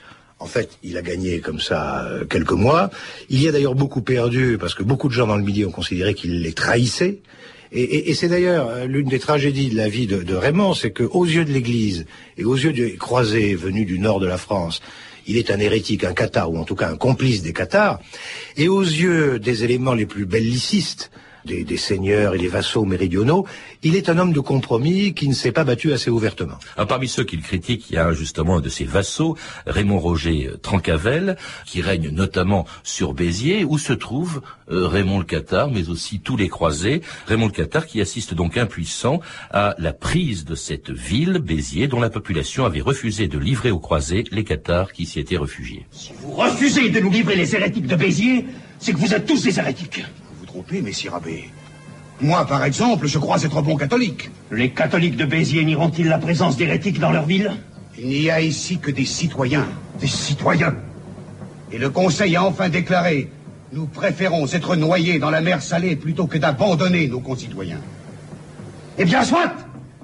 En 0.44 0.46
fait, 0.46 0.78
il 0.84 0.98
a 0.98 1.02
gagné 1.02 1.40
comme 1.40 1.62
ça 1.62 2.04
euh, 2.04 2.26
quelques 2.26 2.52
mois. 2.52 2.90
Il 3.30 3.42
y 3.42 3.48
a 3.48 3.54
d'ailleurs 3.54 3.76
beaucoup 3.76 4.02
perdu 4.02 4.58
parce 4.60 4.76
que 4.76 4.84
beaucoup 4.84 5.08
de 5.08 5.14
gens 5.14 5.26
dans 5.26 5.38
le 5.38 5.42
Midi 5.42 5.64
ont 5.64 5.72
considéré 5.72 6.14
qu'il 6.16 6.42
les 6.42 6.52
trahissait. 6.52 7.20
Et, 7.72 8.14
c'est 8.14 8.28
d'ailleurs 8.28 8.68
euh, 8.68 8.86
l'une 8.86 9.08
des 9.08 9.20
tragédies 9.20 9.70
de 9.70 9.78
la 9.78 9.88
vie 9.88 10.06
de, 10.06 10.36
Raymond, 10.36 10.74
c'est 10.74 10.92
qu'aux 10.92 11.24
yeux 11.24 11.46
de 11.46 11.52
l'Église 11.54 12.06
et 12.38 12.44
aux 12.44 12.56
yeux 12.56 12.74
des 12.74 12.98
croisés 12.98 13.56
venus 13.56 13.88
du 13.88 14.00
nord 14.00 14.20
de 14.20 14.28
la 14.28 14.38
France, 14.38 14.82
il 15.28 15.38
est 15.38 15.50
un 15.50 15.60
hérétique, 15.60 16.04
un 16.04 16.14
cathare, 16.14 16.52
ou 16.52 16.58
en 16.58 16.66
tout 16.66 16.76
cas 16.76 16.90
un 16.90 16.98
complice 16.98 17.42
des 17.42 17.54
cathares, 17.54 18.02
et 18.58 18.68
aux 18.68 18.82
yeux 18.82 19.40
des 19.40 19.64
éléments 19.64 19.94
les 19.94 20.06
plus 20.06 20.26
bellicistes, 20.26 21.10
des, 21.46 21.78
seigneurs 21.78 22.36
et 22.36 22.38
des 22.38 22.48
vassaux 22.48 22.86
méridionaux, 22.86 23.46
il 23.84 23.96
est 23.96 24.10
un 24.10 24.18
homme 24.18 24.34
de 24.34 24.40
compromis 24.40 25.14
qui 25.14 25.28
ne 25.28 25.34
s'est 25.34 25.52
pas 25.52 25.64
battu 25.64 25.94
assez 25.94 26.10
ouvertement. 26.10 26.58
Ah, 26.78 26.86
parmi 26.86 27.08
ceux 27.08 27.24
qu'il 27.24 27.42
critique, 27.42 27.90
il 27.90 27.96
y 27.96 27.98
a 27.98 28.14
justement 28.14 28.58
un 28.58 28.62
de 28.62 28.70
ses 28.70 28.86
vassaux, 28.86 29.38
Raymond 29.66 30.00
Roger 30.00 30.52
Trancavel, 30.62 31.38
qui 31.66 31.82
règne 31.82 32.10
notamment 32.10 32.66
sur 32.84 33.14
Béziers, 33.14 33.66
où 33.66 33.78
se 33.78 33.94
trouve 33.94 34.42
euh, 34.72 34.88
Raymond 34.88 35.20
le 35.20 35.26
Cathare, 35.26 35.70
mais 35.70 35.90
aussi 35.90 36.20
tous 36.20 36.38
les 36.38 36.50
croisés. 36.50 37.02
Raymond 37.28 37.48
le 37.48 37.52
Cathare 37.52 37.86
qui 37.86 38.02
assiste 38.02 38.34
donc 38.34 38.58
impuissant 38.58 39.20
à 39.52 39.76
la 39.78 39.94
prise 39.94 40.46
de 40.46 40.56
cette 40.56 40.92
ville, 40.92 41.40
Béziers, 41.40 41.88
dont 41.88 42.00
la 42.00 42.10
population 42.10 42.66
avait 42.66 42.82
refusé 42.82 43.28
de 43.28 43.38
livrer 43.38 43.72
aux 43.72 43.80
croisés 43.80 44.24
les 44.32 44.44
Cathares 44.44 44.94
qui 44.94 45.06
s'y 45.06 45.20
étaient 45.20 45.38
réfugiés. 45.38 45.86
Si 45.92 46.12
vous 46.22 46.32
refusez 46.32 46.90
de 46.90 47.00
nous 47.00 47.12
livrer 47.12 47.36
les 47.36 47.56
hérétiques 47.56 47.88
de 47.88 47.96
Béziers, 47.96 48.46
c'est 48.80 48.94
que 48.94 48.98
vous 48.98 49.14
êtes 49.14 49.26
tous 49.26 49.44
des 49.44 49.60
hérétiques 49.60 50.04
trompé, 50.54 50.82
messire 50.84 51.16
abbé. 51.16 51.50
Moi, 52.22 52.46
par 52.46 52.64
exemple, 52.64 53.08
je 53.08 53.18
crois 53.18 53.42
être 53.44 53.62
bon 53.64 53.76
catholique. 53.76 54.30
Les 54.52 54.70
catholiques 54.70 55.18
de 55.18 55.26
Béziers 55.26 55.66
nieront-ils 55.66 56.08
la 56.08 56.20
présence 56.20 56.58
d'hérétiques 56.58 57.00
dans 57.00 57.12
leur 57.12 57.26
ville? 57.26 57.52
Il 57.98 58.08
n'y 58.08 58.30
a 58.30 58.40
ici 58.40 58.78
que 58.78 58.92
des 58.92 59.06
citoyens. 59.06 59.68
Des 60.00 60.08
citoyens 60.08 60.76
Et 61.72 61.80
le 61.80 61.90
Conseil 61.90 62.36
a 62.36 62.44
enfin 62.44 62.70
déclaré 62.70 63.32
Nous 63.72 63.88
préférons 63.88 64.46
être 64.48 64.76
noyés 64.76 65.18
dans 65.18 65.32
la 65.32 65.42
mer 65.42 65.62
salée 65.62 65.96
plutôt 65.96 66.28
que 66.28 66.38
d'abandonner 66.38 67.08
nos 67.08 67.20
concitoyens. 67.20 67.82
Eh 69.00 69.06
bien, 69.06 69.24
soit 69.24 69.52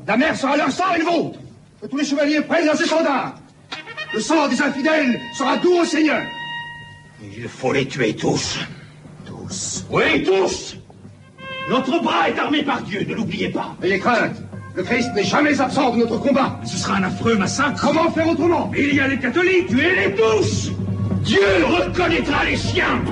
La 0.08 0.18
mer 0.18 0.36
sera 0.36 0.58
leur 0.58 0.72
sang 0.72 0.96
et 0.96 1.00
le 1.00 1.06
vôtre 1.06 1.40
Que 1.80 1.88
tous 1.88 1.98
les 1.98 2.06
chevaliers 2.06 2.42
prennent 2.42 2.76
ses 2.76 2.86
standards 2.86 3.36
Le 4.16 4.20
sang 4.20 4.48
des 4.48 4.60
infidèles 4.60 5.20
sera 5.38 5.58
doux 5.58 5.78
au 5.82 5.86
Seigneur 5.86 6.24
Il 7.38 7.48
faut 7.48 7.72
les 7.72 7.86
tuer 7.86 8.16
tous. 8.16 8.60
Oui, 9.90 10.24
tous. 10.24 10.78
Notre 11.70 12.02
bras 12.02 12.30
est 12.30 12.40
armé 12.40 12.64
par 12.64 12.82
Dieu, 12.82 13.06
ne 13.08 13.14
l'oubliez 13.14 13.50
pas. 13.50 13.76
Ayez 13.84 14.00
crainte. 14.00 14.36
Le 14.76 14.84
Christ 14.84 15.10
n'est 15.16 15.24
jamais 15.24 15.60
absent 15.60 15.92
de 15.92 15.98
notre 15.98 16.18
combat. 16.18 16.60
Ce 16.66 16.78
sera 16.78 16.96
un 16.96 17.04
affreux 17.04 17.36
massacre. 17.36 17.82
Comment 17.82 18.10
faire 18.12 18.28
autrement? 18.28 18.72
Il 18.78 18.96
y 18.96 19.00
a 19.00 19.08
les 19.08 19.18
catholiques, 19.18 19.68
tuez-les 19.68 20.16
tous. 20.16 20.72
Dieu 21.24 21.42
reconnaîtra 21.66 22.46
les 22.46 22.58
siens 22.58 23.04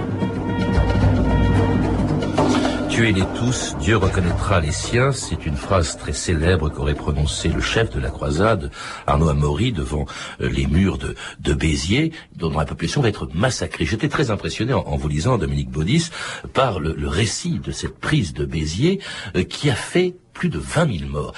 Tuez-les 2.98 3.26
tous, 3.38 3.76
Dieu 3.80 3.96
reconnaîtra 3.96 4.60
les 4.60 4.72
siens. 4.72 5.12
C'est 5.12 5.46
une 5.46 5.56
phrase 5.56 5.98
très 5.98 6.14
célèbre 6.14 6.70
qu'aurait 6.70 6.96
prononcée 6.96 7.50
le 7.50 7.62
chef 7.62 7.92
de 7.92 8.00
la 8.00 8.10
croisade, 8.10 8.72
Arnaud 9.06 9.30
Amaury, 9.30 9.72
devant 9.72 10.08
euh, 10.42 10.50
les 10.50 10.66
murs 10.66 10.98
de, 10.98 11.14
de 11.40 11.54
Béziers, 11.54 12.12
dont 12.36 12.50
la 12.50 12.66
population 12.66 13.04
va 13.04 13.10
être 13.10 13.30
massacrée. 13.36 13.86
J'étais 13.86 14.10
très 14.10 14.32
impressionné 14.32 14.74
en, 14.74 14.96
vous 14.96 15.08
lisant, 15.08 15.38
Dominique 15.38 15.70
Baudis, 15.70 16.10
par 16.54 16.80
le, 16.80 17.08
récit 17.08 17.60
de 17.60 17.72
cette 17.72 18.00
prise 18.00 18.34
de 18.34 18.46
Béziers 18.46 19.00
euh, 19.36 19.44
qui 19.44 19.70
a 19.70 19.76
fait 19.76 20.16
plus 20.34 20.50
de 20.50 20.58
20 20.58 20.98
000 20.98 21.12
morts. 21.12 21.34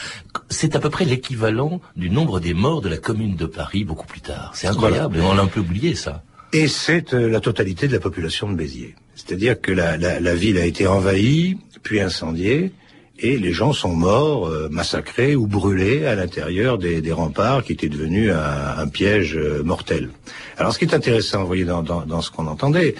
C'est 0.49 0.77
à 0.77 0.79
peu 0.79 0.89
près 0.89 1.03
l'équivalent 1.03 1.81
du 1.97 2.09
nombre 2.09 2.39
des 2.39 2.53
morts 2.53 2.79
de 2.79 2.87
la 2.87 2.97
commune 2.97 3.35
de 3.35 3.45
Paris 3.45 3.83
beaucoup 3.83 4.07
plus 4.07 4.21
tard. 4.21 4.51
C'est 4.53 4.67
incroyable, 4.67 5.19
on 5.21 5.37
a 5.37 5.41
un 5.41 5.47
peu 5.47 5.59
oublié 5.59 5.93
ça. 5.93 6.23
Et 6.53 6.69
c'est 6.69 7.13
euh, 7.13 7.29
la 7.29 7.41
totalité 7.41 7.89
de 7.89 7.93
la 7.93 7.99
population 7.99 8.49
de 8.49 8.55
Béziers. 8.55 8.95
C'est-à-dire 9.19 9.59
que 9.59 9.73
la, 9.73 10.35
ville 10.35 10.57
a 10.57 10.65
été 10.65 10.87
envahie, 10.87 11.57
puis 11.83 11.99
incendiée, 11.99 12.71
et 13.19 13.37
les 13.37 13.51
gens 13.51 13.73
sont 13.73 13.93
morts, 13.93 14.47
euh, 14.47 14.69
massacrés 14.71 15.35
ou 15.35 15.45
brûlés 15.45 16.05
à 16.05 16.15
l'intérieur 16.15 16.77
des, 16.77 17.11
remparts 17.11 17.65
qui 17.65 17.73
étaient 17.73 17.89
devenus 17.89 18.31
un, 18.31 18.87
piège 18.87 19.35
euh, 19.35 19.61
mortel. 19.61 20.09
Alors 20.57 20.73
ce 20.73 20.79
qui 20.79 20.85
est 20.85 20.93
intéressant, 20.93 21.41
vous 21.41 21.47
voyez, 21.47 21.65
dans, 21.65 22.21
ce 22.21 22.31
qu'on 22.31 22.47
entendait, 22.47 22.95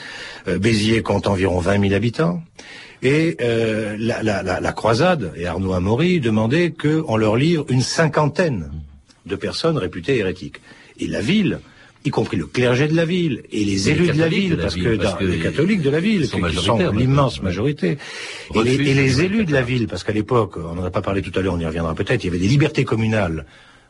euh, 0.50 0.60
Béziers 0.60 1.04
compte 1.04 1.26
environ 1.26 1.60
20 1.60 1.84
000 1.84 1.94
habitants. 1.94 2.44
Et 3.02 3.38
la, 3.40 4.74
croisade, 4.74 5.32
et 5.38 5.48
Arnaud 5.48 5.72
Amaury 5.72 6.20
demandaient 6.20 6.74
qu'on 6.74 7.16
leur 7.16 7.38
livre 7.38 7.66
une 7.70 7.82
cinquantaine 7.82 8.70
de 9.26 9.38
personnes 9.38 9.78
réputées 9.78 10.18
hérétiques. 10.18 10.60
Et 11.00 11.08
la 11.08 11.22
ville, 11.22 11.62
y 12.06 12.10
compris 12.12 12.38
le 12.38 12.46
clergé 12.46 12.88
de 12.88 12.96
la 12.96 13.06
ville 13.06 13.44
et 13.52 13.66
les 13.66 13.90
élus 13.90 14.08
de 14.08 14.20
la 14.20 14.28
ville, 14.28 14.58
parce, 14.58 14.76
que, 14.76 14.96
dans, 14.96 15.18
les 15.20 15.40
catholiques 15.40 15.82
de 15.82 15.90
la 15.90 16.00
ville, 16.00 16.30
qui 16.30 16.56
sont 16.56 16.92
l'immense 16.92 17.42
majorité, 17.42 17.98
et 18.56 18.64
les, 18.64 18.76
et 18.76 18.94
les 18.94 19.22
élus 19.22 19.46
de 19.46 19.52
la 19.52 19.62
ville, 19.62 19.88
parce 19.88 20.04
qu'à 20.04 20.14
l'époque, 20.14 20.58
on 20.58 20.76
n'en 20.76 20.86
a 20.86 20.92
pas 20.92 21.02
parlé 21.02 21.22
tout 21.22 21.38
à 21.38 21.42
l'heure, 21.42 21.54
on 21.54 21.60
y 21.60 21.66
reviendra 21.66 21.94
peut-être, 21.96 22.24
il 22.24 22.28
y 22.28 22.30
avait 22.30 22.40
des 22.40 22.48
libertés 22.48 22.86
communales 22.86 23.46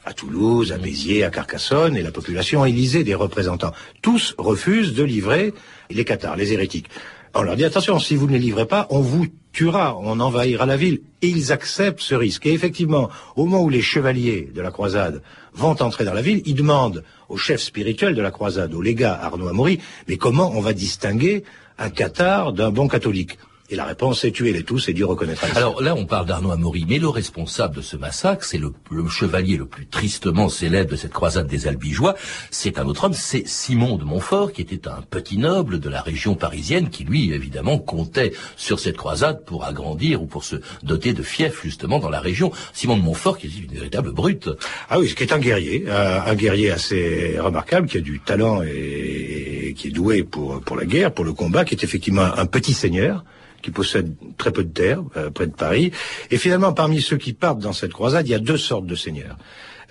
à 0.06 0.14
Toulouse, 0.14 0.72
à 0.72 0.78
Béziers, 0.78 1.24
à 1.24 1.30
Carcassonne, 1.30 1.96
et 1.96 2.02
la 2.02 2.12
population 2.12 2.66
élisait 2.66 3.04
des 3.04 3.16
représentants. 3.16 3.74
Tous 4.02 4.34
refusent 4.38 4.94
de 4.94 5.04
livrer 5.04 5.54
les 5.92 6.06
cathares, 6.06 6.36
les 6.36 6.54
hérétiques. 6.54 6.90
On 7.36 7.44
leur 7.44 7.56
dit 7.56 7.66
attention, 7.66 8.00
si 8.00 8.16
vous 8.16 8.26
ne 8.26 8.32
les 8.32 8.40
livrez 8.40 8.66
pas, 8.66 8.88
on 8.90 9.02
vous 9.02 9.28
tuera, 9.52 9.98
on 10.00 10.20
envahira 10.20 10.66
la 10.66 10.78
ville. 10.78 11.02
Et 11.22 11.28
ils 11.28 11.52
acceptent 11.52 12.02
ce 12.02 12.16
risque. 12.16 12.46
Et 12.48 12.54
effectivement, 12.54 13.10
au 13.36 13.46
moment 13.46 13.64
où 13.64 13.70
les 13.70 13.82
chevaliers 13.82 14.50
de 14.54 14.62
la 14.62 14.72
croisade 14.72 15.22
vont 15.54 15.82
entrer 15.82 16.06
dans 16.06 16.14
la 16.14 16.22
ville, 16.22 16.42
ils 16.46 16.56
demandent 16.56 17.04
au 17.28 17.38
chef 17.38 17.62
spirituel 17.62 18.16
de 18.16 18.22
la 18.22 18.32
croisade, 18.32 18.74
au 18.74 18.82
légat 18.82 19.20
Arnaud 19.22 19.48
Amaury, 19.48 19.80
mais 20.08 20.18
comment 20.18 20.52
on 20.56 20.62
va 20.62 20.74
distinguer 20.74 21.44
un 21.78 21.90
cathare 21.90 22.54
d'un 22.54 22.72
bon 22.72 22.88
catholique? 22.88 23.38
Et 23.72 23.76
la 23.76 23.86
réponse 23.86 24.24
est 24.26 24.32
tuez-les 24.32 24.64
tous 24.64 24.90
et 24.90 24.94
Dieu 24.94 25.06
reconnaîtra. 25.06 25.48
Alors 25.56 25.82
là, 25.82 25.94
on 25.96 26.06
parle 26.06 26.26
d'Arnaud 26.26 26.52
Amaury, 26.52 26.86
mais 26.88 26.98
le 26.98 27.08
responsable 27.08 27.76
de 27.76 27.82
ce 27.82 27.98
massacre, 27.98 28.44
c'est 28.44 28.58
le, 28.58 28.74
le, 28.90 29.08
chevalier 29.08 29.58
le 29.58 29.66
plus 29.66 29.86
tristement 29.86 30.50
célèbre 30.50 30.92
de 30.92 30.96
cette 30.96 31.14
croisade 31.14 31.48
des 31.48 31.68
Albigeois. 31.68 32.16
C'est 32.50 32.80
un 32.80 32.86
autre 32.88 33.04
homme, 33.04 33.14
c'est 33.14 33.48
Simon 33.48 33.98
de 33.98 34.04
Montfort, 34.04 34.54
qui 34.54 34.62
était 34.62 34.88
un 34.88 35.02
petit 35.08 35.38
noble 35.38 35.80
de 35.80 35.90
la 35.90 36.02
région 36.02 36.34
parisienne, 36.34 36.90
qui 36.90 37.04
lui, 37.04 37.32
évidemment, 37.32 37.78
comptait 37.78 38.34
sur 38.56 38.80
cette 38.80 38.98
croisade 38.98 39.46
pour 39.46 39.66
agrandir 39.66 40.24
ou 40.24 40.26
pour 40.26 40.44
se 40.44 40.56
doter 40.82 41.14
de 41.14 41.22
fief, 41.22 41.62
justement, 41.62 42.00
dans 42.00 42.10
la 42.10 42.22
région. 42.22 42.52
Simon 42.74 42.98
de 42.98 43.04
Montfort, 43.04 43.38
qui 43.38 43.48
est 43.48 43.60
une 43.60 43.78
véritable 43.78 44.12
brute. 44.12 44.50
Ah 44.90 45.00
oui, 45.00 45.14
qui 45.14 45.24
est 45.24 45.34
un 45.34 45.40
guerrier, 45.40 45.86
euh, 45.88 46.20
un 46.26 46.36
guerrier 46.36 46.72
assez 46.72 47.38
remarquable, 47.40 47.88
qui 47.88 47.98
a 47.98 48.02
du 48.02 48.20
talent 48.20 48.64
et, 48.64 49.68
et 49.68 49.74
qui 49.76 49.90
est 49.90 49.92
doué 49.92 50.24
pour, 50.24 50.60
pour 50.62 50.76
la 50.76 50.86
guerre, 50.86 51.14
pour 51.14 51.26
le 51.26 51.34
combat, 51.34 51.66
qui 51.66 51.76
est 51.76 51.84
effectivement 51.84 52.26
un 52.36 52.46
petit 52.48 52.74
seigneur 52.74 53.24
qui 53.62 53.72
possède 53.72 54.14
très 54.38 54.52
peu 54.52 54.64
de 54.64 54.72
terre 54.72 55.02
euh, 55.18 55.30
près 55.30 55.48
de 55.48 55.54
Paris. 55.54 55.92
Et 56.32 56.38
finalement, 56.38 56.74
parmi 56.74 57.02
ceux 57.02 57.18
qui 57.18 57.34
partent 57.34 57.60
dans 57.60 57.74
cette 57.74 57.94
croisade, 57.94 58.28
il 58.28 58.32
y 58.32 58.36
a 58.36 58.40
deux 58.40 58.58
sortes 58.58 58.86
de 58.86 58.96
seigneurs. 58.96 59.38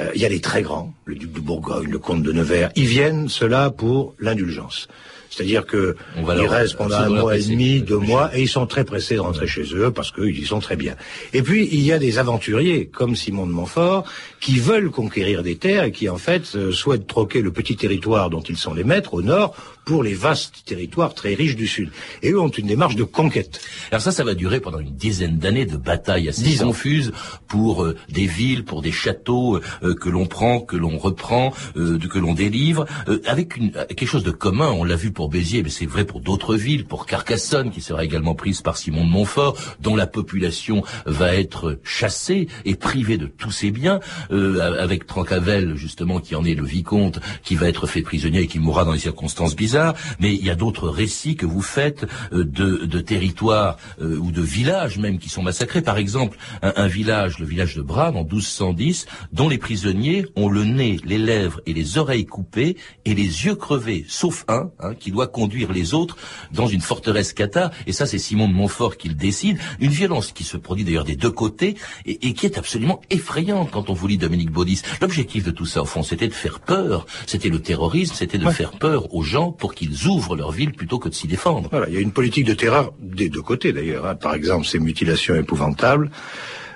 Euh, 0.00 0.10
il 0.14 0.20
y 0.20 0.24
a 0.24 0.28
les 0.28 0.40
très 0.40 0.62
grands, 0.62 0.94
le 1.04 1.14
duc 1.14 1.32
de 1.32 1.40
Bourgogne, 1.40 1.90
le 1.90 1.98
comte 1.98 2.22
de 2.22 2.32
Nevers. 2.32 2.70
Ils 2.76 2.86
viennent, 2.86 3.28
cela, 3.28 3.70
pour 3.70 4.14
l'indulgence. 4.18 4.88
C'est-à-dire 5.30 5.66
que 5.66 5.94
ils 6.16 6.46
restent 6.46 6.76
pendant 6.76 6.96
un 6.96 7.10
mois 7.10 7.36
et 7.36 7.42
demi, 7.42 7.82
deux 7.82 7.98
mois, 7.98 8.30
et 8.36 8.42
ils 8.42 8.48
sont 8.48 8.66
très 8.66 8.84
pressés 8.84 9.16
de 9.16 9.20
rentrer 9.20 9.46
chez 9.46 9.64
eux 9.74 9.90
parce 9.90 10.10
qu'ils 10.10 10.38
y 10.38 10.46
sont 10.46 10.58
très 10.58 10.76
bien. 10.76 10.96
Et 11.32 11.42
puis 11.42 11.68
il 11.70 11.80
y 11.82 11.92
a 11.92 11.98
des 11.98 12.18
aventuriers 12.18 12.86
comme 12.86 13.14
Simon 13.14 13.46
de 13.46 13.52
Montfort 13.52 14.04
qui 14.40 14.58
veulent 14.58 14.90
conquérir 14.90 15.42
des 15.42 15.56
terres 15.56 15.84
et 15.84 15.92
qui 15.92 16.08
en 16.08 16.18
fait 16.18 16.54
euh, 16.54 16.72
souhaitent 16.72 17.06
troquer 17.06 17.42
le 17.42 17.52
petit 17.52 17.76
territoire 17.76 18.30
dont 18.30 18.40
ils 18.40 18.56
sont 18.56 18.74
les 18.74 18.84
maîtres 18.84 19.14
au 19.14 19.22
nord 19.22 19.54
pour 19.84 20.02
les 20.02 20.14
vastes 20.14 20.64
territoires 20.66 21.14
très 21.14 21.34
riches 21.34 21.56
du 21.56 21.66
sud. 21.66 21.90
Et 22.22 22.32
eux 22.32 22.40
ont 22.40 22.48
une 22.48 22.66
démarche 22.66 22.94
de 22.94 23.04
conquête. 23.04 23.60
Alors 23.90 24.02
ça, 24.02 24.12
ça 24.12 24.22
va 24.22 24.34
durer 24.34 24.60
pendant 24.60 24.80
une 24.80 24.94
dizaine 24.94 25.38
d'années 25.38 25.64
de 25.64 25.78
batailles 25.78 26.28
assez 26.28 26.56
confuses 26.58 27.12
pour 27.46 27.84
euh, 27.84 27.96
des 28.10 28.26
villes, 28.26 28.64
pour 28.64 28.82
des 28.82 28.92
châteaux 28.92 29.58
euh, 29.82 29.94
que 29.94 30.10
l'on 30.10 30.26
prend, 30.26 30.60
que 30.60 30.76
l'on 30.76 30.98
reprend, 30.98 31.52
que 31.74 32.18
l'on 32.18 32.34
délivre, 32.34 32.86
avec 33.24 33.56
une, 33.56 33.72
quelque 33.72 34.06
chose 34.06 34.24
de 34.24 34.30
commun. 34.30 34.70
On 34.70 34.84
l'a 34.84 34.96
vu 34.96 35.10
pour 35.10 35.28
Béziers, 35.28 35.62
mais 35.62 35.70
c'est 35.70 35.86
vrai 35.86 36.04
pour 36.04 36.20
d'autres 36.20 36.54
villes, 36.54 36.84
pour 36.84 37.06
Carcassonne, 37.06 37.70
qui 37.70 37.80
sera 37.80 38.04
également 38.04 38.34
prise 38.34 38.60
par 38.60 38.76
Simon 38.76 39.04
de 39.04 39.10
Montfort, 39.10 39.56
dont 39.80 39.96
la 39.96 40.06
population 40.06 40.82
va 41.06 41.34
être 41.34 41.78
chassée 41.82 42.48
et 42.64 42.74
privée 42.74 43.16
de 43.16 43.26
tous 43.26 43.50
ses 43.50 43.70
biens, 43.70 44.00
avec 44.30 45.06
Trancavel, 45.06 45.76
justement, 45.76 46.20
qui 46.20 46.34
en 46.34 46.44
est 46.44 46.54
le 46.54 46.64
vicomte, 46.64 47.20
qui 47.42 47.54
va 47.54 47.68
être 47.68 47.86
fait 47.86 48.02
prisonnier 48.02 48.42
et 48.42 48.46
qui 48.46 48.58
mourra 48.58 48.84
dans 48.84 48.92
des 48.92 48.98
circonstances 48.98 49.56
bizarres 49.56 49.94
mais 50.20 50.34
il 50.34 50.44
y 50.44 50.50
a 50.50 50.54
d'autres 50.54 50.88
récits 50.88 51.36
que 51.36 51.46
vous 51.46 51.62
faites 51.62 52.06
euh, 52.32 52.44
de, 52.44 52.86
de 52.86 53.00
territoires 53.00 53.76
euh, 54.00 54.16
ou 54.16 54.30
de 54.30 54.42
villages 54.42 54.98
même 54.98 55.18
qui 55.18 55.28
sont 55.28 55.42
massacrés. 55.42 55.82
Par 55.82 55.98
exemple, 55.98 56.38
un, 56.62 56.72
un 56.76 56.86
village, 56.86 57.38
le 57.38 57.46
village 57.46 57.76
de 57.76 57.82
Bram, 57.82 58.16
en 58.16 58.24
1210, 58.24 59.06
dont 59.32 59.48
les 59.48 59.58
prisonniers 59.58 60.26
ont 60.36 60.48
le 60.48 60.64
nez, 60.64 60.98
les 61.04 61.18
lèvres 61.18 61.60
et 61.66 61.72
les 61.72 61.98
oreilles 61.98 62.26
coupées 62.26 62.76
et 63.04 63.14
les 63.14 63.44
yeux 63.46 63.54
crevés, 63.54 64.04
sauf 64.08 64.44
un 64.48 64.70
hein, 64.80 64.94
qui 64.94 65.10
doit 65.10 65.26
conduire 65.26 65.72
les 65.72 65.94
autres 65.94 66.16
dans 66.52 66.66
une 66.66 66.80
forteresse 66.80 67.32
cathare. 67.32 67.70
Et 67.86 67.92
ça, 67.92 68.06
c'est 68.06 68.18
Simon 68.18 68.48
de 68.48 68.54
Montfort 68.54 68.96
qui 68.96 69.08
le 69.08 69.14
décide. 69.14 69.58
Une 69.80 69.90
violence 69.90 70.32
qui 70.32 70.44
se 70.44 70.56
produit 70.56 70.84
d'ailleurs 70.84 71.04
des 71.04 71.16
deux 71.16 71.30
côtés 71.30 71.76
et, 72.06 72.28
et 72.28 72.34
qui 72.34 72.46
est 72.46 72.58
absolument 72.58 73.00
effrayante 73.10 73.70
quand 73.70 73.90
on 73.90 73.94
vous 73.94 74.06
lit 74.06 74.17
Dominique 74.18 74.50
Baudis. 74.50 74.82
L'objectif 75.00 75.44
de 75.44 75.50
tout 75.50 75.66
ça, 75.66 75.82
au 75.82 75.84
fond, 75.84 76.02
c'était 76.02 76.28
de 76.28 76.34
faire 76.34 76.60
peur. 76.60 77.06
C'était 77.26 77.48
le 77.48 77.60
terrorisme, 77.60 78.14
c'était 78.14 78.38
de 78.38 78.46
ouais. 78.46 78.52
faire 78.52 78.72
peur 78.72 79.14
aux 79.14 79.22
gens 79.22 79.52
pour 79.52 79.74
qu'ils 79.74 80.06
ouvrent 80.06 80.36
leur 80.36 80.52
ville 80.52 80.72
plutôt 80.72 80.98
que 80.98 81.08
de 81.08 81.14
s'y 81.14 81.26
défendre. 81.26 81.68
Voilà, 81.70 81.88
il 81.88 81.94
y 81.94 81.96
a 81.96 82.00
une 82.00 82.12
politique 82.12 82.46
de 82.46 82.54
terreur 82.54 82.92
des 83.00 83.28
deux 83.28 83.42
côtés 83.42 83.72
d'ailleurs. 83.72 84.06
Hein. 84.06 84.14
Par 84.14 84.34
exemple, 84.34 84.66
ces 84.66 84.78
mutilations 84.78 85.34
épouvantables, 85.34 86.10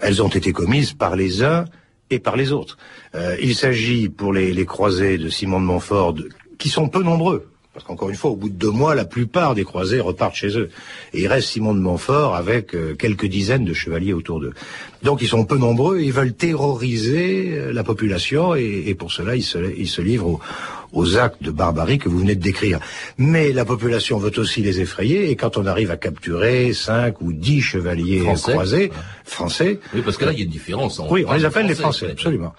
elles 0.01 0.23
ont 0.23 0.29
été 0.29 0.53
commises 0.53 0.93
par 0.93 1.17
les 1.17 1.43
uns 1.43 1.65
et 2.11 2.19
par 2.19 2.37
les 2.37 2.53
autres. 2.53 2.77
Euh, 3.15 3.37
il 3.43 3.55
s'agit 3.55 4.09
pour 4.09 4.33
les, 4.33 4.53
les, 4.53 4.67
croisés 4.67 5.19
de 5.19 5.29
Simon 5.29 5.61
de 5.61 5.67
Montfort, 5.67 6.15
de, 6.15 6.29
qui 6.59 6.69
sont 6.69 6.89
peu 6.89 7.03
nombreux, 7.03 7.52
parce 7.73 7.87
qu'encore 7.87 8.11
une 8.11 8.17
fois, 8.17 8.31
au 8.31 8.37
bout 8.37 8.51
de 8.51 8.55
deux 8.55 8.71
mois, 8.71 8.95
la 8.95 9.07
plupart 9.07 9.55
des 9.55 9.65
croisés 9.65 10.01
repartent 10.01 10.35
chez 10.35 10.59
eux. 10.59 10.69
Et 11.15 11.23
il 11.23 11.27
reste 11.27 11.49
Simon 11.49 11.75
de 11.75 11.81
Montfort 11.81 12.35
avec 12.35 12.75
euh, 12.75 12.95
quelques 12.95 13.25
dizaines 13.25 13.65
de 13.65 13.73
chevaliers 13.73 14.13
autour 14.13 14.41
d'eux. 14.41 14.53
Donc 15.03 15.23
ils 15.23 15.29
sont 15.29 15.47
peu 15.47 15.57
nombreux, 15.57 16.01
ils 16.01 16.13
veulent 16.13 16.35
terroriser 16.35 17.53
euh, 17.53 17.73
la 17.73 17.83
population, 17.83 18.55
et, 18.55 18.95
pour 18.95 19.11
cela, 19.11 19.37
ils 19.37 19.43
se, 19.43 19.59
ils 19.79 19.89
se 19.89 20.03
livrent 20.03 20.27
au, 20.27 20.41
aux 20.93 21.17
actes 21.17 21.43
de 21.43 21.51
barbarie 21.51 21.99
que 21.99 22.09
vous 22.09 22.19
venez 22.19 22.35
de 22.35 22.43
décrire. 22.43 22.81
Mais 23.19 23.53
la 23.53 23.65
population 23.65 24.19
veut 24.19 24.39
aussi 24.39 24.63
les 24.63 24.81
effrayer, 24.81 25.31
et 25.31 25.37
quand 25.37 25.57
on 25.57 25.67
arrive 25.67 25.91
à 25.91 25.97
capturer 25.97 26.73
cinq 26.73 27.21
ou 27.21 27.33
dix 27.33 27.61
chevaliers 27.61 28.21
français. 28.21 28.53
croisés, 28.53 28.93
français... 29.25 29.81
Oui, 29.95 30.03
parce 30.05 30.17
que 30.17 30.25
là, 30.25 30.33
il 30.33 30.39
y 30.39 30.43
a 30.43 30.45
une 30.45 30.51
différence. 30.51 30.99
On 30.99 31.11
oui, 31.11 31.25
on 31.27 31.33
les 31.33 31.45
appelle 31.45 31.67
les 31.67 31.75
Français, 31.75 32.11
absolument. 32.11 32.55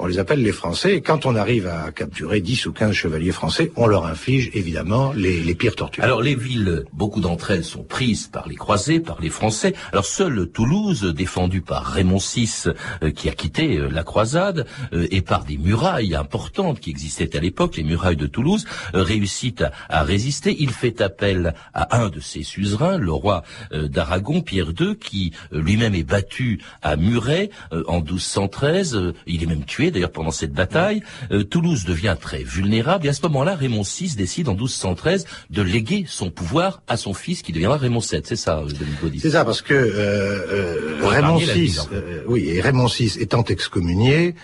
On 0.00 0.06
les 0.06 0.20
appelle 0.20 0.42
les 0.42 0.52
Français, 0.52 0.94
et 0.94 1.00
quand 1.00 1.26
on 1.26 1.34
arrive 1.34 1.66
à 1.66 1.90
capturer 1.90 2.40
dix 2.40 2.66
ou 2.66 2.72
quinze 2.72 2.92
chevaliers 2.92 3.32
français, 3.32 3.72
on 3.74 3.88
leur 3.88 4.06
inflige 4.06 4.48
évidemment 4.54 5.12
les, 5.12 5.40
les 5.40 5.54
pires 5.56 5.74
tortures. 5.74 6.04
Alors 6.04 6.22
les 6.22 6.36
villes, 6.36 6.84
beaucoup 6.92 7.20
d'entre 7.20 7.50
elles 7.50 7.64
sont 7.64 7.82
prises 7.82 8.28
par 8.28 8.48
les 8.48 8.54
croisés, 8.54 9.00
par 9.00 9.20
les 9.20 9.28
Français. 9.28 9.74
Alors 9.90 10.04
seule 10.04 10.48
Toulouse, 10.50 11.02
défendue 11.02 11.62
par 11.62 11.84
Raymond 11.84 12.18
VI, 12.18 12.66
euh, 13.02 13.10
qui 13.10 13.28
a 13.28 13.32
quitté 13.32 13.76
euh, 13.76 13.88
la 13.88 14.04
croisade, 14.04 14.66
euh, 14.92 15.08
et 15.10 15.20
par 15.20 15.44
des 15.44 15.58
murailles 15.58 16.14
importantes 16.14 16.78
qui 16.78 16.90
existaient 16.90 17.36
à 17.36 17.40
l'époque, 17.40 17.76
les 17.78 17.84
murailles 17.84 18.16
de 18.16 18.26
Toulouse, 18.26 18.66
euh, 18.94 19.02
réussit 19.02 19.62
à, 19.62 19.72
à, 19.88 20.02
résister. 20.02 20.56
Il 20.58 20.70
fait 20.70 21.00
appel 21.00 21.54
à 21.74 21.98
un 21.98 22.08
de 22.08 22.20
ses 22.20 22.42
suzerains, 22.42 22.98
le 22.98 23.12
roi 23.12 23.44
euh, 23.72 23.88
d'Aragon, 23.88 24.40
Pierre 24.42 24.72
II, 24.78 24.96
qui 24.96 25.32
euh, 25.52 25.60
lui-même 25.60 25.94
est 25.94 26.02
battu 26.02 26.60
à 26.82 26.96
Muret 26.96 27.50
en 27.86 28.00
1213. 28.00 29.14
il 29.26 29.42
est 29.42 29.46
même 29.46 29.64
tué 29.64 29.90
d'ailleurs 29.90 30.10
pendant 30.10 30.30
cette 30.30 30.52
bataille. 30.52 31.02
Toulouse 31.50 31.84
devient 31.84 32.16
très 32.20 32.42
vulnérable 32.42 33.06
et 33.06 33.10
à 33.10 33.12
ce 33.12 33.22
moment-là, 33.22 33.54
Raymond 33.54 33.82
VI 33.82 34.14
décide 34.16 34.48
en 34.48 34.54
1213 34.54 35.26
de 35.50 35.62
léguer 35.62 36.04
son 36.08 36.30
pouvoir 36.30 36.82
à 36.88 36.96
son 36.96 37.14
fils 37.14 37.42
qui 37.42 37.52
deviendra 37.52 37.78
Raymond 37.78 38.00
VII. 38.00 38.22
C'est 38.24 38.36
ça, 38.36 38.62
Denis 39.02 39.20
C'est 39.20 39.30
ça, 39.30 39.44
parce 39.44 39.62
que 39.62 41.02
Raymond 41.02 41.38
VI, 41.38 41.78
oui, 42.26 42.48
et 42.48 42.60
Raymond 42.60 42.86
VI 42.86 43.18
étant 43.20 43.44
excommunié, 43.44 44.34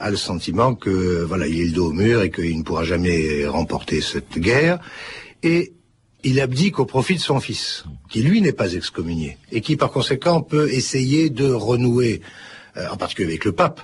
a 0.00 0.10
le 0.10 0.16
sentiment 0.16 0.74
que 0.74 1.22
voilà, 1.24 1.46
il 1.46 1.60
est 1.60 1.66
le 1.66 1.72
dos 1.72 1.88
au 1.88 1.92
mur 1.92 2.22
et 2.22 2.30
qu'il 2.30 2.56
ne 2.58 2.62
pourra 2.62 2.84
jamais 2.84 3.46
remporter 3.46 4.00
cette 4.00 4.38
guerre. 4.38 4.80
Et 5.42 5.74
il 6.24 6.40
abdique 6.40 6.78
au 6.78 6.86
profit 6.86 7.14
de 7.14 7.20
son 7.20 7.38
fils, 7.40 7.84
qui 8.08 8.22
lui 8.22 8.40
n'est 8.40 8.52
pas 8.52 8.72
excommunié 8.72 9.38
et 9.52 9.60
qui 9.60 9.76
par 9.76 9.90
conséquent 9.90 10.40
peut 10.42 10.70
essayer 10.72 11.30
de 11.30 11.50
renouer, 11.50 12.20
euh, 12.76 12.88
en 12.90 12.96
particulier 12.96 13.28
avec 13.28 13.44
le 13.44 13.52
pape, 13.52 13.80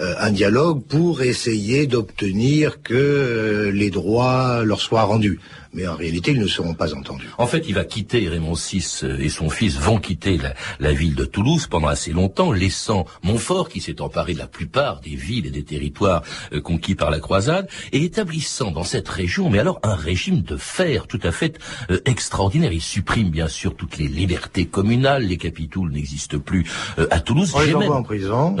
un 0.00 0.30
dialogue 0.30 0.82
pour 0.82 1.22
essayer 1.22 1.86
d'obtenir 1.86 2.82
que 2.82 2.94
euh, 2.94 3.70
les 3.70 3.90
droits 3.90 4.64
leur 4.64 4.80
soient 4.80 5.02
rendus. 5.02 5.40
Mais 5.72 5.86
en 5.86 5.94
réalité, 5.94 6.32
ils 6.32 6.40
ne 6.40 6.48
seront 6.48 6.74
pas 6.74 6.94
entendus. 6.94 7.28
En 7.38 7.46
fait, 7.46 7.64
il 7.68 7.74
va 7.74 7.84
quitter 7.84 8.28
Raymond 8.28 8.54
VI 8.54 8.84
euh, 9.04 9.18
et 9.18 9.28
son 9.28 9.50
fils 9.50 9.78
vont 9.78 9.98
quitter 9.98 10.36
la, 10.36 10.54
la, 10.80 10.92
ville 10.92 11.14
de 11.14 11.24
Toulouse 11.24 11.68
pendant 11.68 11.86
assez 11.86 12.12
longtemps, 12.12 12.50
laissant 12.50 13.06
Montfort, 13.22 13.68
qui 13.68 13.80
s'est 13.80 14.00
emparé 14.00 14.34
de 14.34 14.38
la 14.38 14.48
plupart 14.48 15.00
des 15.00 15.14
villes 15.14 15.46
et 15.46 15.50
des 15.50 15.62
territoires 15.62 16.22
euh, 16.52 16.60
conquis 16.60 16.96
par 16.96 17.10
la 17.10 17.20
croisade, 17.20 17.68
et 17.92 18.02
établissant 18.02 18.72
dans 18.72 18.82
cette 18.82 19.08
région, 19.08 19.48
mais 19.48 19.60
alors 19.60 19.78
un 19.84 19.94
régime 19.94 20.42
de 20.42 20.56
fer 20.56 21.06
tout 21.06 21.20
à 21.22 21.30
fait 21.30 21.58
euh, 21.90 22.00
extraordinaire. 22.04 22.72
Il 22.72 22.82
supprime 22.82 23.30
bien 23.30 23.48
sûr 23.48 23.76
toutes 23.76 23.96
les 23.98 24.08
libertés 24.08 24.66
communales, 24.66 25.22
les 25.22 25.36
capitouls 25.36 25.88
n'existent 25.88 26.40
plus 26.40 26.64
à 27.10 27.20
Toulouse. 27.20 27.52
On 27.54 27.60
les 27.60 27.74
envoie 27.74 27.96
en 27.96 28.02
prison. 28.02 28.56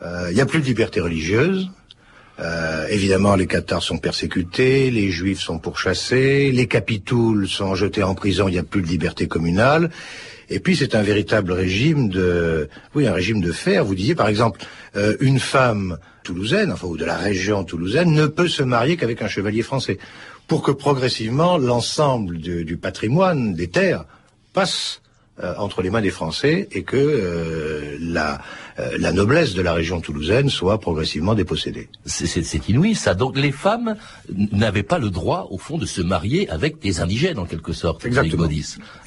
Il 0.00 0.06
oui. 0.28 0.34
n'y 0.34 0.40
a 0.40 0.46
plus 0.46 0.60
de 0.60 0.66
liberté 0.66 1.00
religieuse. 1.00 1.70
Euh, 2.38 2.86
évidemment, 2.88 3.34
les 3.34 3.46
Cathares 3.46 3.82
sont 3.82 3.98
persécutés, 3.98 4.90
les 4.90 5.10
Juifs 5.10 5.40
sont 5.40 5.58
pourchassés, 5.58 6.52
les 6.52 6.66
Capitouls 6.66 7.48
sont 7.48 7.74
jetés 7.74 8.02
en 8.02 8.14
prison, 8.14 8.48
il 8.48 8.52
n'y 8.52 8.58
a 8.58 8.62
plus 8.62 8.82
de 8.82 8.88
liberté 8.88 9.26
communale. 9.26 9.90
Et 10.48 10.60
puis 10.60 10.76
c'est 10.76 10.94
un 10.94 11.02
véritable 11.02 11.52
régime 11.52 12.08
de, 12.08 12.68
oui, 12.94 13.06
un 13.06 13.12
régime 13.12 13.40
de 13.40 13.52
fer. 13.52 13.84
Vous 13.84 13.94
disiez 13.94 14.14
par 14.14 14.28
exemple, 14.28 14.60
euh, 14.96 15.16
une 15.20 15.40
femme 15.40 15.98
toulousaine, 16.22 16.72
enfin 16.72 16.86
ou 16.86 16.96
de 16.96 17.04
la 17.04 17.16
région 17.16 17.64
toulousaine, 17.64 18.12
ne 18.12 18.26
peut 18.26 18.48
se 18.48 18.62
marier 18.62 18.96
qu'avec 18.96 19.22
un 19.22 19.28
chevalier 19.28 19.62
français, 19.62 19.98
pour 20.46 20.62
que 20.62 20.70
progressivement 20.70 21.58
l'ensemble 21.58 22.38
du, 22.38 22.76
patrimoine 22.76 23.54
des 23.54 23.68
terres 23.68 24.04
passe 24.52 25.00
euh, 25.42 25.54
entre 25.58 25.82
les 25.82 25.90
mains 25.90 26.00
des 26.00 26.10
Français 26.10 26.68
et 26.70 26.82
que 26.82 26.96
euh, 26.96 27.96
la, 28.00 28.34
euh, 28.34 28.38
la 28.98 29.12
noblesse 29.12 29.54
de 29.54 29.62
la 29.62 29.72
région 29.72 30.00
toulousaine 30.00 30.50
soit 30.50 30.78
progressivement 30.80 31.34
dépossédée. 31.34 31.88
C'est 32.04 32.68
inouï 32.68 32.94
ça. 32.94 33.14
Donc 33.14 33.36
les 33.36 33.52
femmes 33.52 33.96
n'avaient 34.52 34.82
pas 34.82 34.98
le 34.98 35.10
droit, 35.10 35.48
au 35.50 35.58
fond, 35.58 35.78
de 35.78 35.86
se 35.86 36.02
marier 36.02 36.48
avec 36.50 36.78
des 36.80 37.00
indigènes, 37.00 37.38
en 37.38 37.46
quelque 37.46 37.72
sorte. 37.72 38.04
Exactement. 38.04 38.44
Hein, 38.44 38.50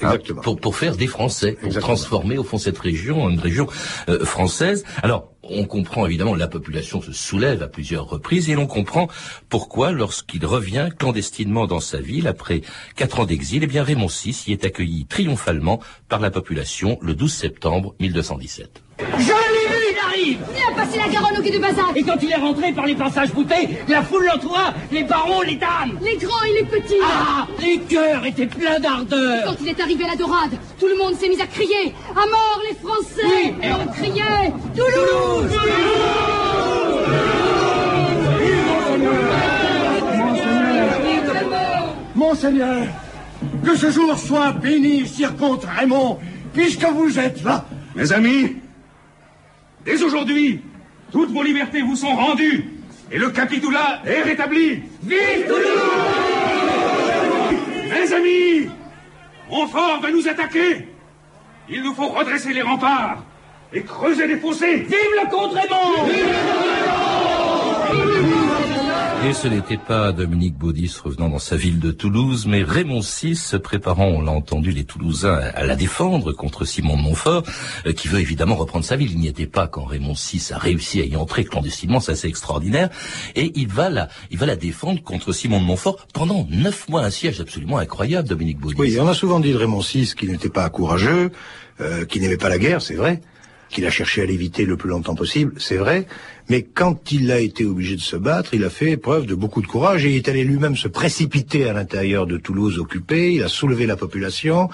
Exactement. 0.00 0.42
pour, 0.42 0.60
pour 0.60 0.76
faire 0.76 0.96
des 0.96 1.06
Français, 1.06 1.52
pour 1.52 1.66
Exactement. 1.66 1.94
transformer, 1.94 2.38
au 2.38 2.44
fond, 2.44 2.58
cette 2.58 2.78
région 2.78 3.22
en 3.22 3.30
une 3.30 3.40
région 3.40 3.66
euh, 4.08 4.24
française. 4.24 4.84
Alors, 5.02 5.30
on 5.42 5.64
comprend 5.64 6.06
évidemment 6.06 6.34
la 6.34 6.48
population 6.48 7.00
se 7.02 7.12
soulève 7.12 7.62
à 7.62 7.68
plusieurs 7.68 8.08
reprises 8.08 8.50
et 8.50 8.54
l'on 8.54 8.66
comprend 8.66 9.08
pourquoi 9.48 9.90
lorsqu'il 9.90 10.44
revient 10.46 10.88
clandestinement 10.98 11.66
dans 11.66 11.80
sa 11.80 11.98
ville 12.00 12.28
après 12.28 12.60
quatre 12.96 13.20
ans 13.20 13.24
d'exil, 13.24 13.64
eh 13.64 13.66
bien 13.66 13.82
Raymond 13.82 14.06
VI 14.08 14.44
y 14.48 14.52
est 14.52 14.64
accueilli 14.64 15.06
triomphalement 15.06 15.80
par 16.08 16.20
la 16.20 16.30
population 16.30 16.98
le 17.02 17.14
12 17.14 17.32
septembre 17.32 17.94
1217. 18.00 18.82
Je 19.00 19.04
l'ai 19.06 19.12
vu, 19.12 19.34
il 19.48 19.49
arrive. 20.06 20.38
Il 20.56 20.72
a 20.72 20.76
passé 20.76 20.98
la 20.98 21.08
Garonne 21.08 21.38
au 21.38 21.42
quai 21.42 21.50
de 21.50 21.58
Bazac 21.58 21.96
Et 21.96 22.02
quand 22.02 22.16
il 22.22 22.30
est 22.30 22.36
rentré 22.36 22.72
par 22.72 22.86
les 22.86 22.94
passages 22.94 23.32
boutés, 23.32 23.68
la 23.88 24.02
foule 24.02 24.26
l'entoura, 24.26 24.72
les 24.92 25.04
barons, 25.04 25.42
les 25.42 25.56
dames. 25.56 25.98
Les 26.02 26.16
grands 26.16 26.42
et 26.44 26.60
les 26.60 26.64
petits. 26.66 26.94
Ah 27.02 27.46
Les 27.60 27.78
cœurs 27.78 28.24
étaient 28.26 28.46
pleins 28.46 28.80
d'ardeur. 28.80 29.44
Quand 29.44 29.56
il 29.60 29.68
est 29.68 29.80
arrivé 29.80 30.04
à 30.04 30.08
la 30.08 30.16
Dorade, 30.16 30.52
tout 30.78 30.86
le 30.86 30.96
monde 30.96 31.14
s'est 31.14 31.28
mis 31.28 31.40
à 31.40 31.46
crier 31.46 31.94
«À 32.10 32.26
mort 32.26 32.60
les 32.68 32.76
Français. 32.76 33.22
Oui. 33.24 33.54
Et 33.62 33.72
on 33.72 33.86
criait 33.92 34.52
«Toulouse, 34.76 35.50
Toulouse, 35.50 36.20
Monseigneur, 42.14 42.86
que 43.64 43.76
ce 43.76 43.90
jour 43.90 44.18
soit 44.18 44.52
béni, 44.52 45.06
sire 45.06 45.36
comte 45.36 45.64
Raymond, 45.64 46.18
puisque 46.52 46.84
vous 46.84 47.18
êtes 47.18 47.42
là. 47.42 47.64
Mes 47.96 48.12
amis, 48.12 48.56
Dès 49.84 50.02
aujourd'hui, 50.02 50.60
toutes 51.10 51.30
vos 51.30 51.42
libertés 51.42 51.82
vous 51.82 51.96
sont 51.96 52.14
rendues 52.14 52.64
et 53.10 53.18
le 53.18 53.30
capitoulat 53.30 54.02
est 54.06 54.22
rétabli. 54.22 54.82
Vive 55.02 55.46
Toulouse 55.46 55.60
Mes 57.90 58.12
amis, 58.12 58.68
Montfort 59.50 60.00
va 60.00 60.10
nous 60.10 60.28
attaquer. 60.28 60.86
Il 61.68 61.82
nous 61.82 61.94
faut 61.94 62.08
redresser 62.08 62.52
les 62.52 62.62
remparts 62.62 63.24
et 63.72 63.82
creuser 63.82 64.26
les 64.26 64.36
fossés. 64.36 64.76
Vive 64.76 65.14
le 65.22 65.30
comte 65.30 65.52
Raymond 65.54 66.06
Et 69.22 69.34
ce 69.34 69.48
n'était 69.48 69.76
pas 69.76 70.12
Dominique 70.12 70.56
Baudis 70.56 70.96
revenant 71.04 71.28
dans 71.28 71.38
sa 71.38 71.54
ville 71.54 71.78
de 71.78 71.90
Toulouse, 71.90 72.46
mais 72.46 72.62
Raymond 72.62 73.00
VI 73.00 73.36
se 73.36 73.58
préparant, 73.58 74.06
on 74.06 74.22
l'a 74.22 74.32
entendu, 74.32 74.70
les 74.70 74.84
Toulousains 74.84 75.34
à 75.54 75.66
la 75.66 75.76
défendre 75.76 76.32
contre 76.32 76.64
Simon 76.64 76.96
de 76.96 77.02
Montfort, 77.02 77.42
euh, 77.86 77.92
qui 77.92 78.08
veut 78.08 78.18
évidemment 78.18 78.54
reprendre 78.54 78.82
sa 78.82 78.96
ville. 78.96 79.12
Il 79.12 79.18
n'y 79.18 79.28
était 79.28 79.46
pas 79.46 79.68
quand 79.68 79.84
Raymond 79.84 80.14
VI 80.14 80.52
a 80.52 80.58
réussi 80.58 81.02
à 81.02 81.04
y 81.04 81.16
entrer 81.16 81.44
clandestinement, 81.44 82.00
c'est 82.00 82.12
assez 82.12 82.28
extraordinaire. 82.28 82.88
Et 83.36 83.52
il 83.56 83.68
va 83.68 83.90
la, 83.90 84.08
il 84.30 84.38
va 84.38 84.46
la 84.46 84.56
défendre 84.56 85.02
contre 85.02 85.32
Simon 85.32 85.60
de 85.60 85.66
Montfort 85.66 86.06
pendant 86.14 86.46
neuf 86.48 86.88
mois, 86.88 87.04
un 87.04 87.10
siège 87.10 87.42
absolument 87.42 87.76
incroyable, 87.76 88.26
Dominique 88.26 88.58
Baudis. 88.58 88.76
Oui, 88.78 88.98
on 88.98 89.06
a 89.06 89.14
souvent 89.14 89.38
dit 89.38 89.52
de 89.52 89.58
Raymond 89.58 89.80
VI 89.80 90.14
qu'il 90.16 90.30
n'était 90.30 90.48
pas 90.48 90.68
courageux, 90.70 91.30
euh, 91.82 92.06
qu'il 92.06 92.22
n'aimait 92.22 92.38
pas 92.38 92.48
la 92.48 92.58
guerre, 92.58 92.80
c'est 92.80 92.94
vrai 92.94 93.20
qu'il 93.70 93.86
a 93.86 93.90
cherché 93.90 94.22
à 94.22 94.26
l'éviter 94.26 94.64
le 94.66 94.76
plus 94.76 94.90
longtemps 94.90 95.14
possible, 95.14 95.54
c'est 95.58 95.76
vrai, 95.76 96.06
mais 96.50 96.62
quand 96.62 97.12
il 97.12 97.30
a 97.30 97.38
été 97.38 97.64
obligé 97.64 97.94
de 97.94 98.00
se 98.00 98.16
battre, 98.16 98.54
il 98.54 98.64
a 98.64 98.70
fait 98.70 98.96
preuve 98.96 99.24
de 99.24 99.36
beaucoup 99.36 99.62
de 99.62 99.68
courage 99.68 100.04
et 100.04 100.10
il 100.10 100.16
est 100.16 100.28
allé 100.28 100.42
lui-même 100.42 100.76
se 100.76 100.88
précipiter 100.88 101.68
à 101.68 101.72
l'intérieur 101.72 102.26
de 102.26 102.36
Toulouse 102.38 102.80
occupée, 102.80 103.34
il 103.34 103.44
a 103.44 103.48
soulevé 103.48 103.86
la 103.86 103.96
population, 103.96 104.68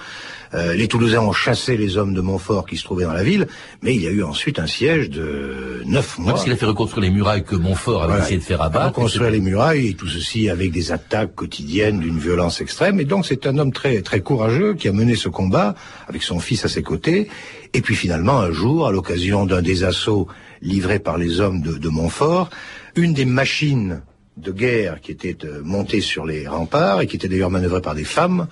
euh, 0.55 0.73
les 0.73 0.87
Toulousains 0.87 1.21
ont 1.21 1.33
chassé 1.33 1.77
les 1.77 1.97
hommes 1.97 2.15
de 2.15 2.21
Montfort 2.21 2.65
qui 2.65 2.77
se 2.77 2.83
trouvaient 2.83 3.03
dans 3.03 3.13
la 3.13 3.23
ville, 3.23 3.47
mais 3.83 3.93
il 3.93 4.01
y 4.01 4.07
a 4.07 4.09
eu 4.09 4.23
ensuite 4.23 4.57
un 4.57 4.65
siège 4.65 5.11
de 5.11 5.83
neuf 5.85 6.17
mois. 6.17 6.31
Parce 6.31 6.45
qu'il 6.45 6.53
a 6.53 6.55
fait 6.57 6.65
reconstruire 6.65 7.03
les 7.03 7.11
murailles 7.11 7.43
que 7.43 7.55
Montfort 7.55 8.03
avait 8.03 8.13
voilà. 8.13 8.25
essayé 8.25 8.39
de 8.39 8.43
faire 8.43 8.63
abattre. 8.63 8.87
Reconstruire 8.87 9.29
les 9.29 9.39
murailles 9.39 9.89
et 9.89 9.93
tout 9.93 10.07
ceci 10.07 10.49
avec 10.49 10.71
des 10.71 10.91
attaques 10.91 11.35
quotidiennes 11.35 11.99
d'une 11.99 12.17
violence 12.17 12.59
extrême, 12.59 12.99
et 12.99 13.05
donc 13.05 13.27
c'est 13.27 13.45
un 13.45 13.55
homme 13.59 13.71
très, 13.71 14.01
très 14.01 14.21
courageux 14.21 14.73
qui 14.73 14.87
a 14.87 14.93
mené 14.93 15.15
ce 15.15 15.29
combat 15.29 15.75
avec 16.07 16.23
son 16.23 16.39
fils 16.39 16.65
à 16.65 16.69
ses 16.69 16.81
côtés, 16.81 17.27
et 17.75 17.81
puis 17.81 17.95
finalement, 17.95 18.39
un 18.39 18.51
jour, 18.51 18.87
à 18.87 18.91
l'occasion 18.91 19.45
d'un 19.45 19.61
des 19.61 19.83
assauts 19.83 20.27
livrés 20.61 20.99
par 20.99 21.17
les 21.17 21.39
hommes 21.39 21.61
de, 21.61 21.77
de, 21.77 21.89
Montfort, 21.89 22.49
une 22.95 23.13
des 23.13 23.25
machines 23.25 24.01
de 24.37 24.51
guerre 24.51 25.01
qui 25.01 25.11
était 25.11 25.37
euh, 25.45 25.61
montée 25.63 26.01
sur 26.01 26.25
les 26.25 26.47
remparts 26.47 27.01
et 27.01 27.07
qui 27.07 27.15
était 27.15 27.27
d'ailleurs 27.27 27.49
manœuvrée 27.49 27.81
par 27.81 27.95
des 27.95 28.03
femmes, 28.03 28.47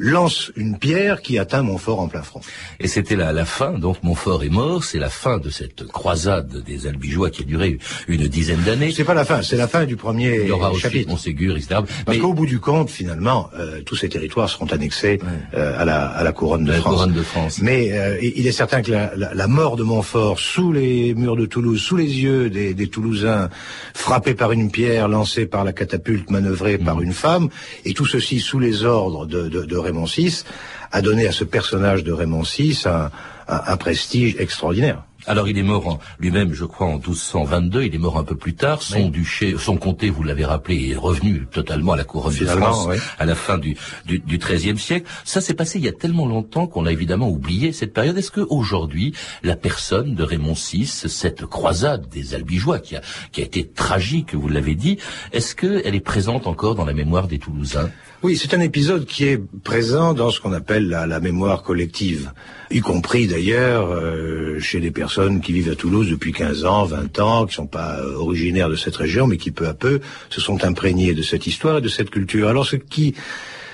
lance 0.00 0.50
une 0.56 0.78
pierre 0.78 1.20
qui 1.20 1.38
atteint 1.38 1.62
Montfort 1.62 2.00
en 2.00 2.08
plein 2.08 2.22
front. 2.22 2.40
Et 2.80 2.88
c'était 2.88 3.16
la, 3.16 3.32
la, 3.32 3.44
fin, 3.44 3.72
donc 3.78 4.02
Montfort 4.02 4.42
est 4.42 4.48
mort, 4.48 4.82
c'est 4.82 4.98
la 4.98 5.10
fin 5.10 5.36
de 5.36 5.50
cette 5.50 5.86
croisade 5.86 6.64
des 6.64 6.86
Albigeois 6.86 7.28
qui 7.28 7.42
a 7.42 7.44
duré 7.44 7.78
une 8.08 8.26
dizaine 8.26 8.62
d'années. 8.62 8.92
C'est 8.92 9.04
pas 9.04 9.14
la 9.14 9.26
fin, 9.26 9.42
c'est 9.42 9.58
la 9.58 9.68
fin 9.68 9.84
du 9.84 9.96
premier 9.96 10.40
Il 10.40 10.48
y 10.48 10.52
aura 10.52 10.72
chapitre. 10.72 11.10
Montségur, 11.10 11.56
etc. 11.56 11.80
Parce 12.06 12.16
qu'au 12.16 12.32
bout 12.32 12.46
du 12.46 12.60
compte, 12.60 12.88
finalement, 12.88 13.50
euh, 13.58 13.82
tous 13.82 13.96
ces 13.96 14.08
territoires 14.08 14.48
seront 14.48 14.66
annexés 14.66 15.20
euh, 15.54 15.78
à, 15.78 15.84
la, 15.84 16.06
à 16.06 16.24
la 16.24 16.32
couronne 16.32 16.64
de 16.64 16.72
la 16.72 16.78
France. 16.78 16.94
Couronne 16.94 17.12
de 17.12 17.22
France. 17.22 17.58
Mais 17.60 17.92
euh, 17.92 18.18
il 18.22 18.46
est 18.46 18.52
certain 18.52 18.80
que 18.80 18.90
la, 18.90 19.12
la, 19.16 19.34
la, 19.34 19.46
mort 19.46 19.76
de 19.76 19.82
Montfort 19.82 20.38
sous 20.38 20.72
les 20.72 21.14
murs 21.14 21.36
de 21.36 21.44
Toulouse, 21.44 21.80
sous 21.80 21.96
les 21.96 22.22
yeux 22.22 22.48
des, 22.48 22.72
des 22.72 22.88
Toulousains, 22.88 23.50
frappés 23.92 24.34
par 24.34 24.52
une 24.52 24.70
pierre, 24.70 25.08
lancée 25.08 25.44
par 25.44 25.64
la 25.64 25.74
catapulte, 25.74 26.30
manœuvrée 26.30 26.78
mmh. 26.78 26.84
par 26.84 27.02
une 27.02 27.12
femme, 27.12 27.50
et 27.84 27.92
tout 27.92 28.06
ceci 28.06 28.40
sous 28.40 28.58
les 28.58 28.84
ordres 28.84 29.26
de, 29.26 29.48
de, 29.48 29.64
de 29.64 29.76
Raymond 29.90 30.06
VI, 30.06 30.44
a 30.92 31.02
donné 31.02 31.26
à 31.26 31.32
ce 31.32 31.44
personnage 31.44 32.04
de 32.04 32.12
Raymond 32.12 32.42
VI 32.42 32.82
un, 32.86 33.10
un, 33.48 33.62
un 33.66 33.76
prestige 33.76 34.36
extraordinaire. 34.38 35.02
Alors 35.26 35.48
il 35.48 35.58
est 35.58 35.62
mort 35.62 35.98
lui-même, 36.18 36.54
je 36.54 36.64
crois, 36.64 36.86
en 36.86 36.94
1222. 36.94 37.82
Il 37.82 37.94
est 37.94 37.98
mort 37.98 38.18
un 38.18 38.24
peu 38.24 38.36
plus 38.36 38.54
tard. 38.54 38.82
Son 38.82 39.04
oui. 39.04 39.10
duché, 39.10 39.54
son 39.58 39.76
comté, 39.76 40.08
vous 40.08 40.22
l'avez 40.22 40.44
rappelé, 40.44 40.90
est 40.90 40.96
revenu 40.96 41.46
totalement 41.46 41.92
à 41.92 41.96
la 41.96 42.04
couronne 42.04 42.34
de 42.34 42.46
France 42.46 42.86
oui. 42.88 42.96
à 43.18 43.26
la 43.26 43.34
fin 43.34 43.58
du, 43.58 43.76
du, 44.06 44.18
du 44.18 44.38
XIIIe 44.38 44.78
siècle. 44.78 45.06
Ça 45.24 45.40
s'est 45.40 45.54
passé 45.54 45.78
il 45.78 45.84
y 45.84 45.88
a 45.88 45.92
tellement 45.92 46.26
longtemps 46.26 46.66
qu'on 46.66 46.86
a 46.86 46.92
évidemment 46.92 47.28
oublié 47.28 47.72
cette 47.72 47.92
période. 47.92 48.16
Est-ce 48.16 48.30
que 48.30 48.40
aujourd'hui, 48.48 49.14
la 49.42 49.56
personne 49.56 50.14
de 50.14 50.22
Raymond 50.22 50.54
VI, 50.54 50.86
cette 50.86 51.44
croisade 51.44 52.08
des 52.08 52.34
Albigeois 52.34 52.78
qui 52.78 52.96
a, 52.96 53.02
qui 53.30 53.42
a 53.42 53.44
été 53.44 53.68
tragique, 53.68 54.34
vous 54.34 54.48
l'avez 54.48 54.74
dit, 54.74 54.98
est-ce 55.32 55.54
qu'elle 55.54 55.94
est 55.94 56.00
présente 56.00 56.46
encore 56.46 56.74
dans 56.74 56.86
la 56.86 56.94
mémoire 56.94 57.28
des 57.28 57.38
Toulousains? 57.38 57.90
Oui, 58.22 58.36
c'est 58.36 58.54
un 58.54 58.60
épisode 58.60 59.06
qui 59.06 59.24
est 59.24 59.40
présent 59.62 60.12
dans 60.12 60.30
ce 60.30 60.40
qu'on 60.40 60.52
appelle 60.52 60.88
la, 60.88 61.20
mémoire 61.20 61.62
collective, 61.62 62.32
y 62.70 62.80
compris 62.80 63.26
d'ailleurs 63.26 63.90
euh, 63.90 64.58
chez 64.60 64.80
des 64.80 64.90
personnes 64.90 65.40
qui 65.40 65.52
vivent 65.52 65.70
à 65.70 65.74
Toulouse 65.74 66.10
depuis 66.10 66.32
15 66.32 66.64
ans, 66.64 66.84
20 66.84 67.18
ans, 67.20 67.46
qui 67.46 67.54
sont 67.54 67.66
pas 67.66 67.98
originaires 68.16 68.68
de 68.68 68.76
cette 68.76 68.96
région, 68.96 69.26
mais 69.26 69.38
qui 69.38 69.50
peu 69.50 69.66
à 69.66 69.74
peu 69.74 70.00
se 70.28 70.40
sont 70.40 70.64
imprégnés 70.64 71.14
de 71.14 71.22
cette 71.22 71.46
histoire 71.46 71.78
et 71.78 71.80
de 71.80 71.88
cette 71.88 72.10
culture. 72.10 72.48
Alors 72.48 72.66
ce 72.66 72.76
qui 72.76 73.14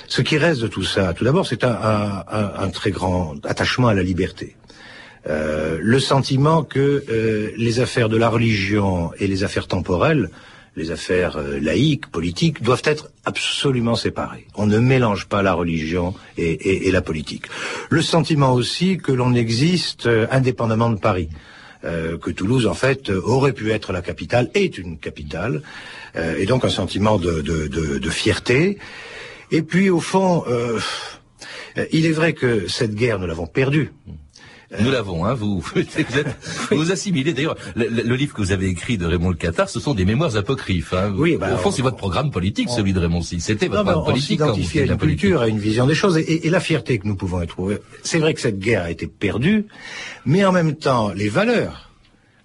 ce 0.08 0.22
qui 0.22 0.38
reste 0.38 0.60
de 0.60 0.68
tout 0.68 0.84
ça, 0.84 1.12
tout 1.14 1.24
d'abord, 1.24 1.46
c'est 1.46 1.64
un, 1.64 1.72
un, 1.72 2.24
un, 2.30 2.52
un, 2.60 2.68
très 2.68 2.92
grand 2.92 3.34
attachement 3.44 3.88
à 3.88 3.94
la 3.94 4.04
liberté. 4.04 4.54
Euh, 5.28 5.78
le 5.80 5.98
sentiment 5.98 6.62
que 6.62 7.02
euh, 7.08 7.50
les 7.56 7.80
affaires 7.80 8.08
de 8.08 8.16
la 8.16 8.28
religion 8.28 9.10
et 9.18 9.26
les 9.26 9.42
affaires 9.42 9.66
temporelles 9.66 10.30
les 10.76 10.90
affaires 10.90 11.36
euh, 11.38 11.58
laïques, 11.58 12.06
politiques, 12.06 12.62
doivent 12.62 12.82
être 12.84 13.10
absolument 13.24 13.96
séparées. 13.96 14.46
On 14.54 14.66
ne 14.66 14.78
mélange 14.78 15.26
pas 15.26 15.42
la 15.42 15.54
religion 15.54 16.14
et, 16.36 16.50
et, 16.52 16.88
et 16.88 16.90
la 16.92 17.02
politique. 17.02 17.46
Le 17.90 18.02
sentiment 18.02 18.52
aussi 18.52 18.98
que 18.98 19.12
l'on 19.12 19.34
existe 19.34 20.06
euh, 20.06 20.26
indépendamment 20.30 20.90
de 20.90 20.98
Paris. 20.98 21.28
euh, 21.84 22.18
que 22.18 22.30
Toulouse, 22.30 22.66
en 22.66 22.74
fait, 22.74 23.10
aurait 23.10 23.52
pu 23.52 23.70
être 23.70 23.92
la 23.92 24.02
capitale, 24.02 24.50
est 24.54 24.78
une 24.78 24.98
capitale, 24.98 25.62
euh, 26.16 26.36
et 26.36 26.46
donc 26.46 26.64
un 26.64 26.70
sentiment 26.70 27.18
de, 27.18 28.10
fierté. 28.10 28.78
Et 29.50 29.62
puis, 29.62 29.90
au 29.90 30.00
fond, 30.00 30.44
euh, 30.48 30.80
il 31.92 32.06
est 32.06 32.12
vrai 32.12 32.32
que 32.32 32.68
cette 32.68 32.94
guerre, 32.94 33.18
nous 33.18 33.26
l'avons 33.26 33.46
perdue. 33.46 33.92
Nous 34.80 34.90
l'avons, 34.90 35.24
hein, 35.24 35.34
vous, 35.34 35.60
vous, 35.60 36.76
vous 36.76 36.92
assimilez. 36.92 37.32
D'ailleurs, 37.32 37.56
le, 37.76 38.14
livre 38.16 38.34
que 38.34 38.42
vous 38.42 38.52
avez 38.52 38.66
écrit 38.66 38.98
de 38.98 39.06
Raymond 39.06 39.30
Le 39.30 39.36
Cathar, 39.36 39.68
ce 39.68 39.78
sont 39.78 39.94
des 39.94 40.04
mémoires 40.04 40.36
apocryphes. 40.36 40.92
Hein. 40.92 41.12
Oui, 41.16 41.36
bah, 41.36 41.54
Au 41.54 41.58
fond, 41.58 41.70
c'est 41.70 41.82
votre 41.82 41.96
programme 41.96 42.30
politique, 42.30 42.68
celui 42.70 42.92
de 42.92 42.98
Raymond 42.98 43.20
VI. 43.20 43.40
C'était 43.40 43.68
votre 43.68 43.84
programme 43.84 44.04
politique. 44.04 44.40
On 44.42 44.52
à 44.52 44.56
une 44.56 44.96
culture, 44.96 45.40
à 45.42 45.48
une 45.48 45.58
vision 45.58 45.86
des 45.86 45.94
choses, 45.94 46.18
et, 46.18 46.46
et 46.46 46.50
la 46.50 46.60
fierté 46.60 46.98
que 46.98 47.06
nous 47.06 47.16
pouvons 47.16 47.40
éprouver. 47.42 47.78
C'est 48.02 48.18
vrai 48.18 48.34
que 48.34 48.40
cette 48.40 48.58
guerre 48.58 48.82
a 48.82 48.90
été 48.90 49.06
perdue, 49.06 49.66
mais 50.24 50.44
en 50.44 50.52
même 50.52 50.74
temps, 50.74 51.12
les 51.14 51.28
valeurs 51.28 51.90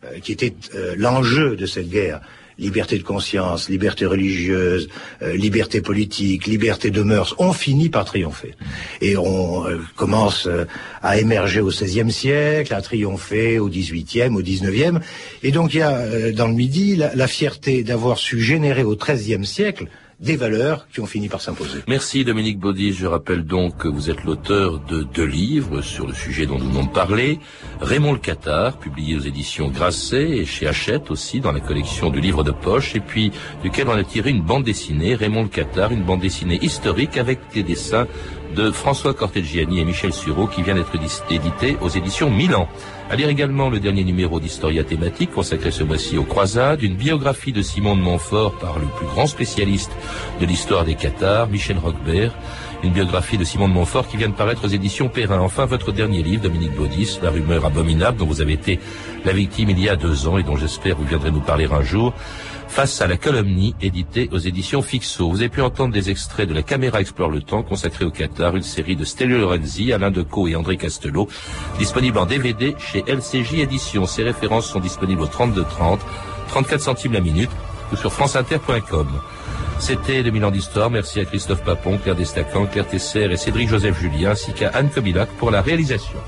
euh, 0.04 0.20
qui 0.20 0.32
étaient 0.32 0.56
euh, 0.74 0.96
l'enjeu 0.98 1.56
de 1.56 1.68
cette 1.68 1.90
guerre, 1.90 2.22
liberté 2.62 2.98
de 2.98 3.04
conscience, 3.04 3.68
liberté 3.68 4.06
religieuse, 4.06 4.88
euh, 5.22 5.36
liberté 5.36 5.82
politique, 5.82 6.46
liberté 6.46 6.92
de 6.92 7.02
mœurs, 7.02 7.36
ont 7.40 7.54
fini 7.54 7.90
par 7.90 8.06
triompher. 8.06 8.54
Et 9.02 9.18
on 9.18 9.68
euh, 9.68 9.80
commence 9.96 10.48
euh, 10.48 10.66
à 11.02 11.20
émerger 11.20 11.60
au 11.60 11.70
XVIe 11.70 12.12
siècle, 12.12 12.74
à 12.74 12.82
triompher 12.82 13.60
au 13.60 13.68
XVIIIe, 13.68 14.34
au 14.36 14.42
XIXe. 14.42 15.00
Et 15.44 15.52
donc 15.52 15.74
il 15.74 15.80
y 15.80 15.82
a 15.82 16.32
dans 16.32 16.48
le 16.48 16.54
Midi 16.54 16.96
la, 16.96 17.14
la 17.16 17.28
fierté 17.28 17.84
d'avoir 17.84 18.18
su 18.20 18.40
générer 18.40 18.84
au 18.84 18.96
XIIIe 18.96 19.46
siècle 19.46 19.88
des 20.22 20.36
valeurs 20.36 20.88
qui 20.88 21.00
ont 21.00 21.08
fini 21.08 21.28
par 21.28 21.42
s'imposer. 21.42 21.80
Merci 21.88 22.24
Dominique 22.24 22.60
Baudis. 22.60 22.94
Je 22.94 23.08
rappelle 23.08 23.44
donc 23.44 23.78
que 23.78 23.88
vous 23.88 24.12
êtes 24.12 24.24
l'auteur 24.24 24.80
de 24.80 25.02
deux 25.02 25.26
livres 25.26 25.82
sur 25.82 26.06
le 26.06 26.14
sujet 26.14 26.46
dont 26.46 26.60
nous 26.60 26.70
venons 26.70 26.86
de 26.86 26.92
parler. 26.92 27.40
Raymond 27.82 28.14
le 28.14 28.20
Cathar, 28.20 28.78
publié 28.78 29.16
aux 29.16 29.22
éditions 29.22 29.70
Grasset 29.70 30.30
et 30.30 30.46
chez 30.46 30.68
Hachette 30.68 31.10
aussi 31.10 31.40
dans 31.40 31.52
la 31.52 31.60
collection 31.60 32.12
du 32.12 32.22
livre 32.22 32.44
de 32.44 32.52
poche 32.52 32.96
et 32.96 33.00
puis 33.00 33.32
duquel 33.64 33.88
on 33.88 33.94
a 33.94 34.04
tiré 34.04 34.30
une 34.30 34.44
bande 34.44 34.64
dessinée, 34.64 35.16
Raymond 35.16 35.44
le 35.44 35.50
Cathar, 35.50 35.92
une 35.92 36.04
bande 36.04 36.22
dessinée 36.22 36.60
historique 36.62 37.18
avec 37.18 37.40
des 37.54 37.64
dessins 37.64 38.08
de 38.56 38.72
François 38.72 39.14
Corteggiani 39.14 39.80
et 39.80 39.86
Michel 39.86 40.14
Sureau 40.14 40.48
qui 40.48 40.62
vient 40.62 40.76
d'être 40.76 40.94
édité 41.30 41.78
aux 41.82 41.90
éditions 41.90 42.30
Milan. 42.30 42.68
À 43.10 43.16
lire 43.16 43.30
également 43.30 43.70
le 43.70 43.80
dernier 43.80 44.04
numéro 44.04 44.40
d'Historia 44.40 44.84
thématique 44.84 45.32
consacré 45.32 45.72
ce 45.72 45.84
mois-ci 45.84 46.18
aux 46.18 46.24
croisades, 46.24 46.82
une 46.82 46.96
biographie 46.96 47.52
de 47.52 47.62
Simon 47.62 47.96
de 47.96 48.02
Montfort 48.02 48.58
par 48.60 48.80
le 48.80 48.86
plus 48.86 49.06
grand 49.06 49.28
spécialiste 49.28 49.92
de 50.40 50.46
l'histoire 50.46 50.86
des 50.86 50.96
Qatars, 50.96 51.48
Michel 51.48 51.78
Roquebert, 51.78 52.34
une 52.84 52.92
biographie 52.92 53.38
de 53.38 53.44
Simon 53.44 53.68
de 53.68 53.74
Montfort 53.74 54.08
qui 54.08 54.18
vient 54.18 54.30
de 54.30 54.34
paraître 54.34 54.66
aux 54.66 54.70
éditions 54.70 55.10
Perrin. 55.10 55.40
Enfin, 55.40 55.66
votre 55.66 55.92
dernier 55.92 56.24
livre, 56.24 56.44
Dominique 56.44 56.76
Baudis, 56.76 57.20
La 57.22 57.30
rumeur 57.30 57.66
abominable, 57.66 58.18
dont 58.18 58.26
vous 58.26 58.42
avez 58.42 58.54
été 58.54 58.80
la 59.26 59.34
victime 59.34 59.70
il 59.70 59.80
y 59.80 59.90
a 59.90 59.96
deux 59.96 60.28
ans 60.28 60.38
et 60.38 60.44
dont 60.44 60.56
j'espère 60.56 60.96
vous 60.96 61.06
viendrez 61.06 61.32
nous 61.32 61.42
parler 61.42 61.68
un 61.72 61.82
jour 61.82 62.14
face 62.68 63.02
à 63.02 63.08
la 63.08 63.18
calomnie 63.18 63.76
éditée 63.82 64.30
aux 64.32 64.38
éditions 64.38 64.82
Fixo. 64.82 65.30
Vous 65.30 65.42
avez 65.42 65.50
pu 65.50 65.62
entendre 65.62 65.94
des 65.94 66.10
extraits 66.10 66.48
de 66.48 66.54
La 66.54 66.64
caméra 66.64 67.02
explore 67.02 67.30
le 67.30 67.42
temps 67.42 67.64
consacrée 67.64 68.06
au 68.06 68.12
Qatar, 68.12 68.56
une 68.56 68.64
série 68.64 68.96
de 68.96 69.04
Stelio 69.04 69.40
Lorenzi, 69.40 69.92
Alain 69.92 70.10
Decaux 70.10 70.48
et 70.48 70.56
André 70.56 70.78
Castelot, 70.78 71.28
disponible 71.78 72.18
en 72.18 72.26
DVD 72.26 72.74
chez 72.80 73.04
LCJ 73.06 73.56
Éditions. 73.60 74.06
Ces 74.06 74.24
références 74.24 74.68
sont 74.68 74.80
disponibles 74.80 75.22
au 75.22 75.28
3230, 75.28 76.00
34 76.48 76.82
centimes 76.82 77.14
la 77.14 77.20
minute 77.20 77.52
ou 77.92 77.98
sur 77.98 78.14
franceinter.com. 78.14 79.08
C'était 79.82 80.22
2000 80.22 80.46
ans 80.46 80.52
d'histoire. 80.52 80.92
Merci 80.92 81.20
à 81.20 81.26
Christophe 81.26 81.64
Papon, 81.64 81.98
Claire 81.98 82.16
Destacan, 82.16 82.68
Claire 82.68 82.88
Tesser 82.88 83.28
et 83.32 83.36
Cédric 83.36 83.68
Joseph 83.68 84.00
Julien, 84.00 84.30
ainsi 84.30 84.54
qu'à 84.54 84.70
Anne 84.70 84.92
Kobilac 84.92 85.28
pour 85.40 85.50
la 85.50 85.64
réalisation. 85.64 86.20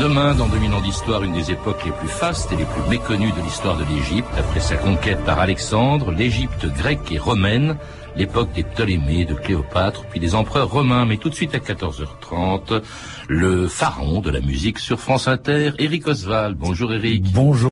Demain, 0.00 0.34
dans 0.36 0.46
2000 0.46 0.72
ans 0.72 0.80
d'histoire, 0.80 1.24
une 1.24 1.32
des 1.32 1.50
époques 1.50 1.84
les 1.84 1.90
plus 1.90 2.08
fastes 2.08 2.52
et 2.52 2.56
les 2.56 2.64
plus 2.64 2.88
méconnues 2.88 3.32
de 3.32 3.42
l'histoire 3.42 3.76
de 3.76 3.84
l'Égypte, 3.84 4.30
après 4.38 4.60
sa 4.60 4.76
conquête 4.76 5.22
par 5.24 5.40
Alexandre, 5.40 6.12
l'Égypte 6.12 6.66
grecque 6.66 7.10
et 7.10 7.18
romaine, 7.18 7.76
l'époque 8.14 8.52
des 8.52 8.62
Ptolémées, 8.62 9.24
de 9.24 9.34
Cléopâtre, 9.34 10.04
puis 10.08 10.20
des 10.20 10.36
empereurs 10.36 10.70
romains. 10.70 11.06
Mais 11.06 11.16
tout 11.16 11.28
de 11.28 11.34
suite 11.34 11.56
à 11.56 11.58
14h30, 11.58 12.82
le 13.28 13.66
pharaon 13.66 14.20
de 14.20 14.30
la 14.30 14.40
musique 14.40 14.78
sur 14.78 15.00
France 15.00 15.26
Inter, 15.26 15.72
Éric 15.78 16.06
Oswald. 16.06 16.56
Bonjour 16.56 16.92
Éric. 16.92 17.24
Bonjour. 17.32 17.70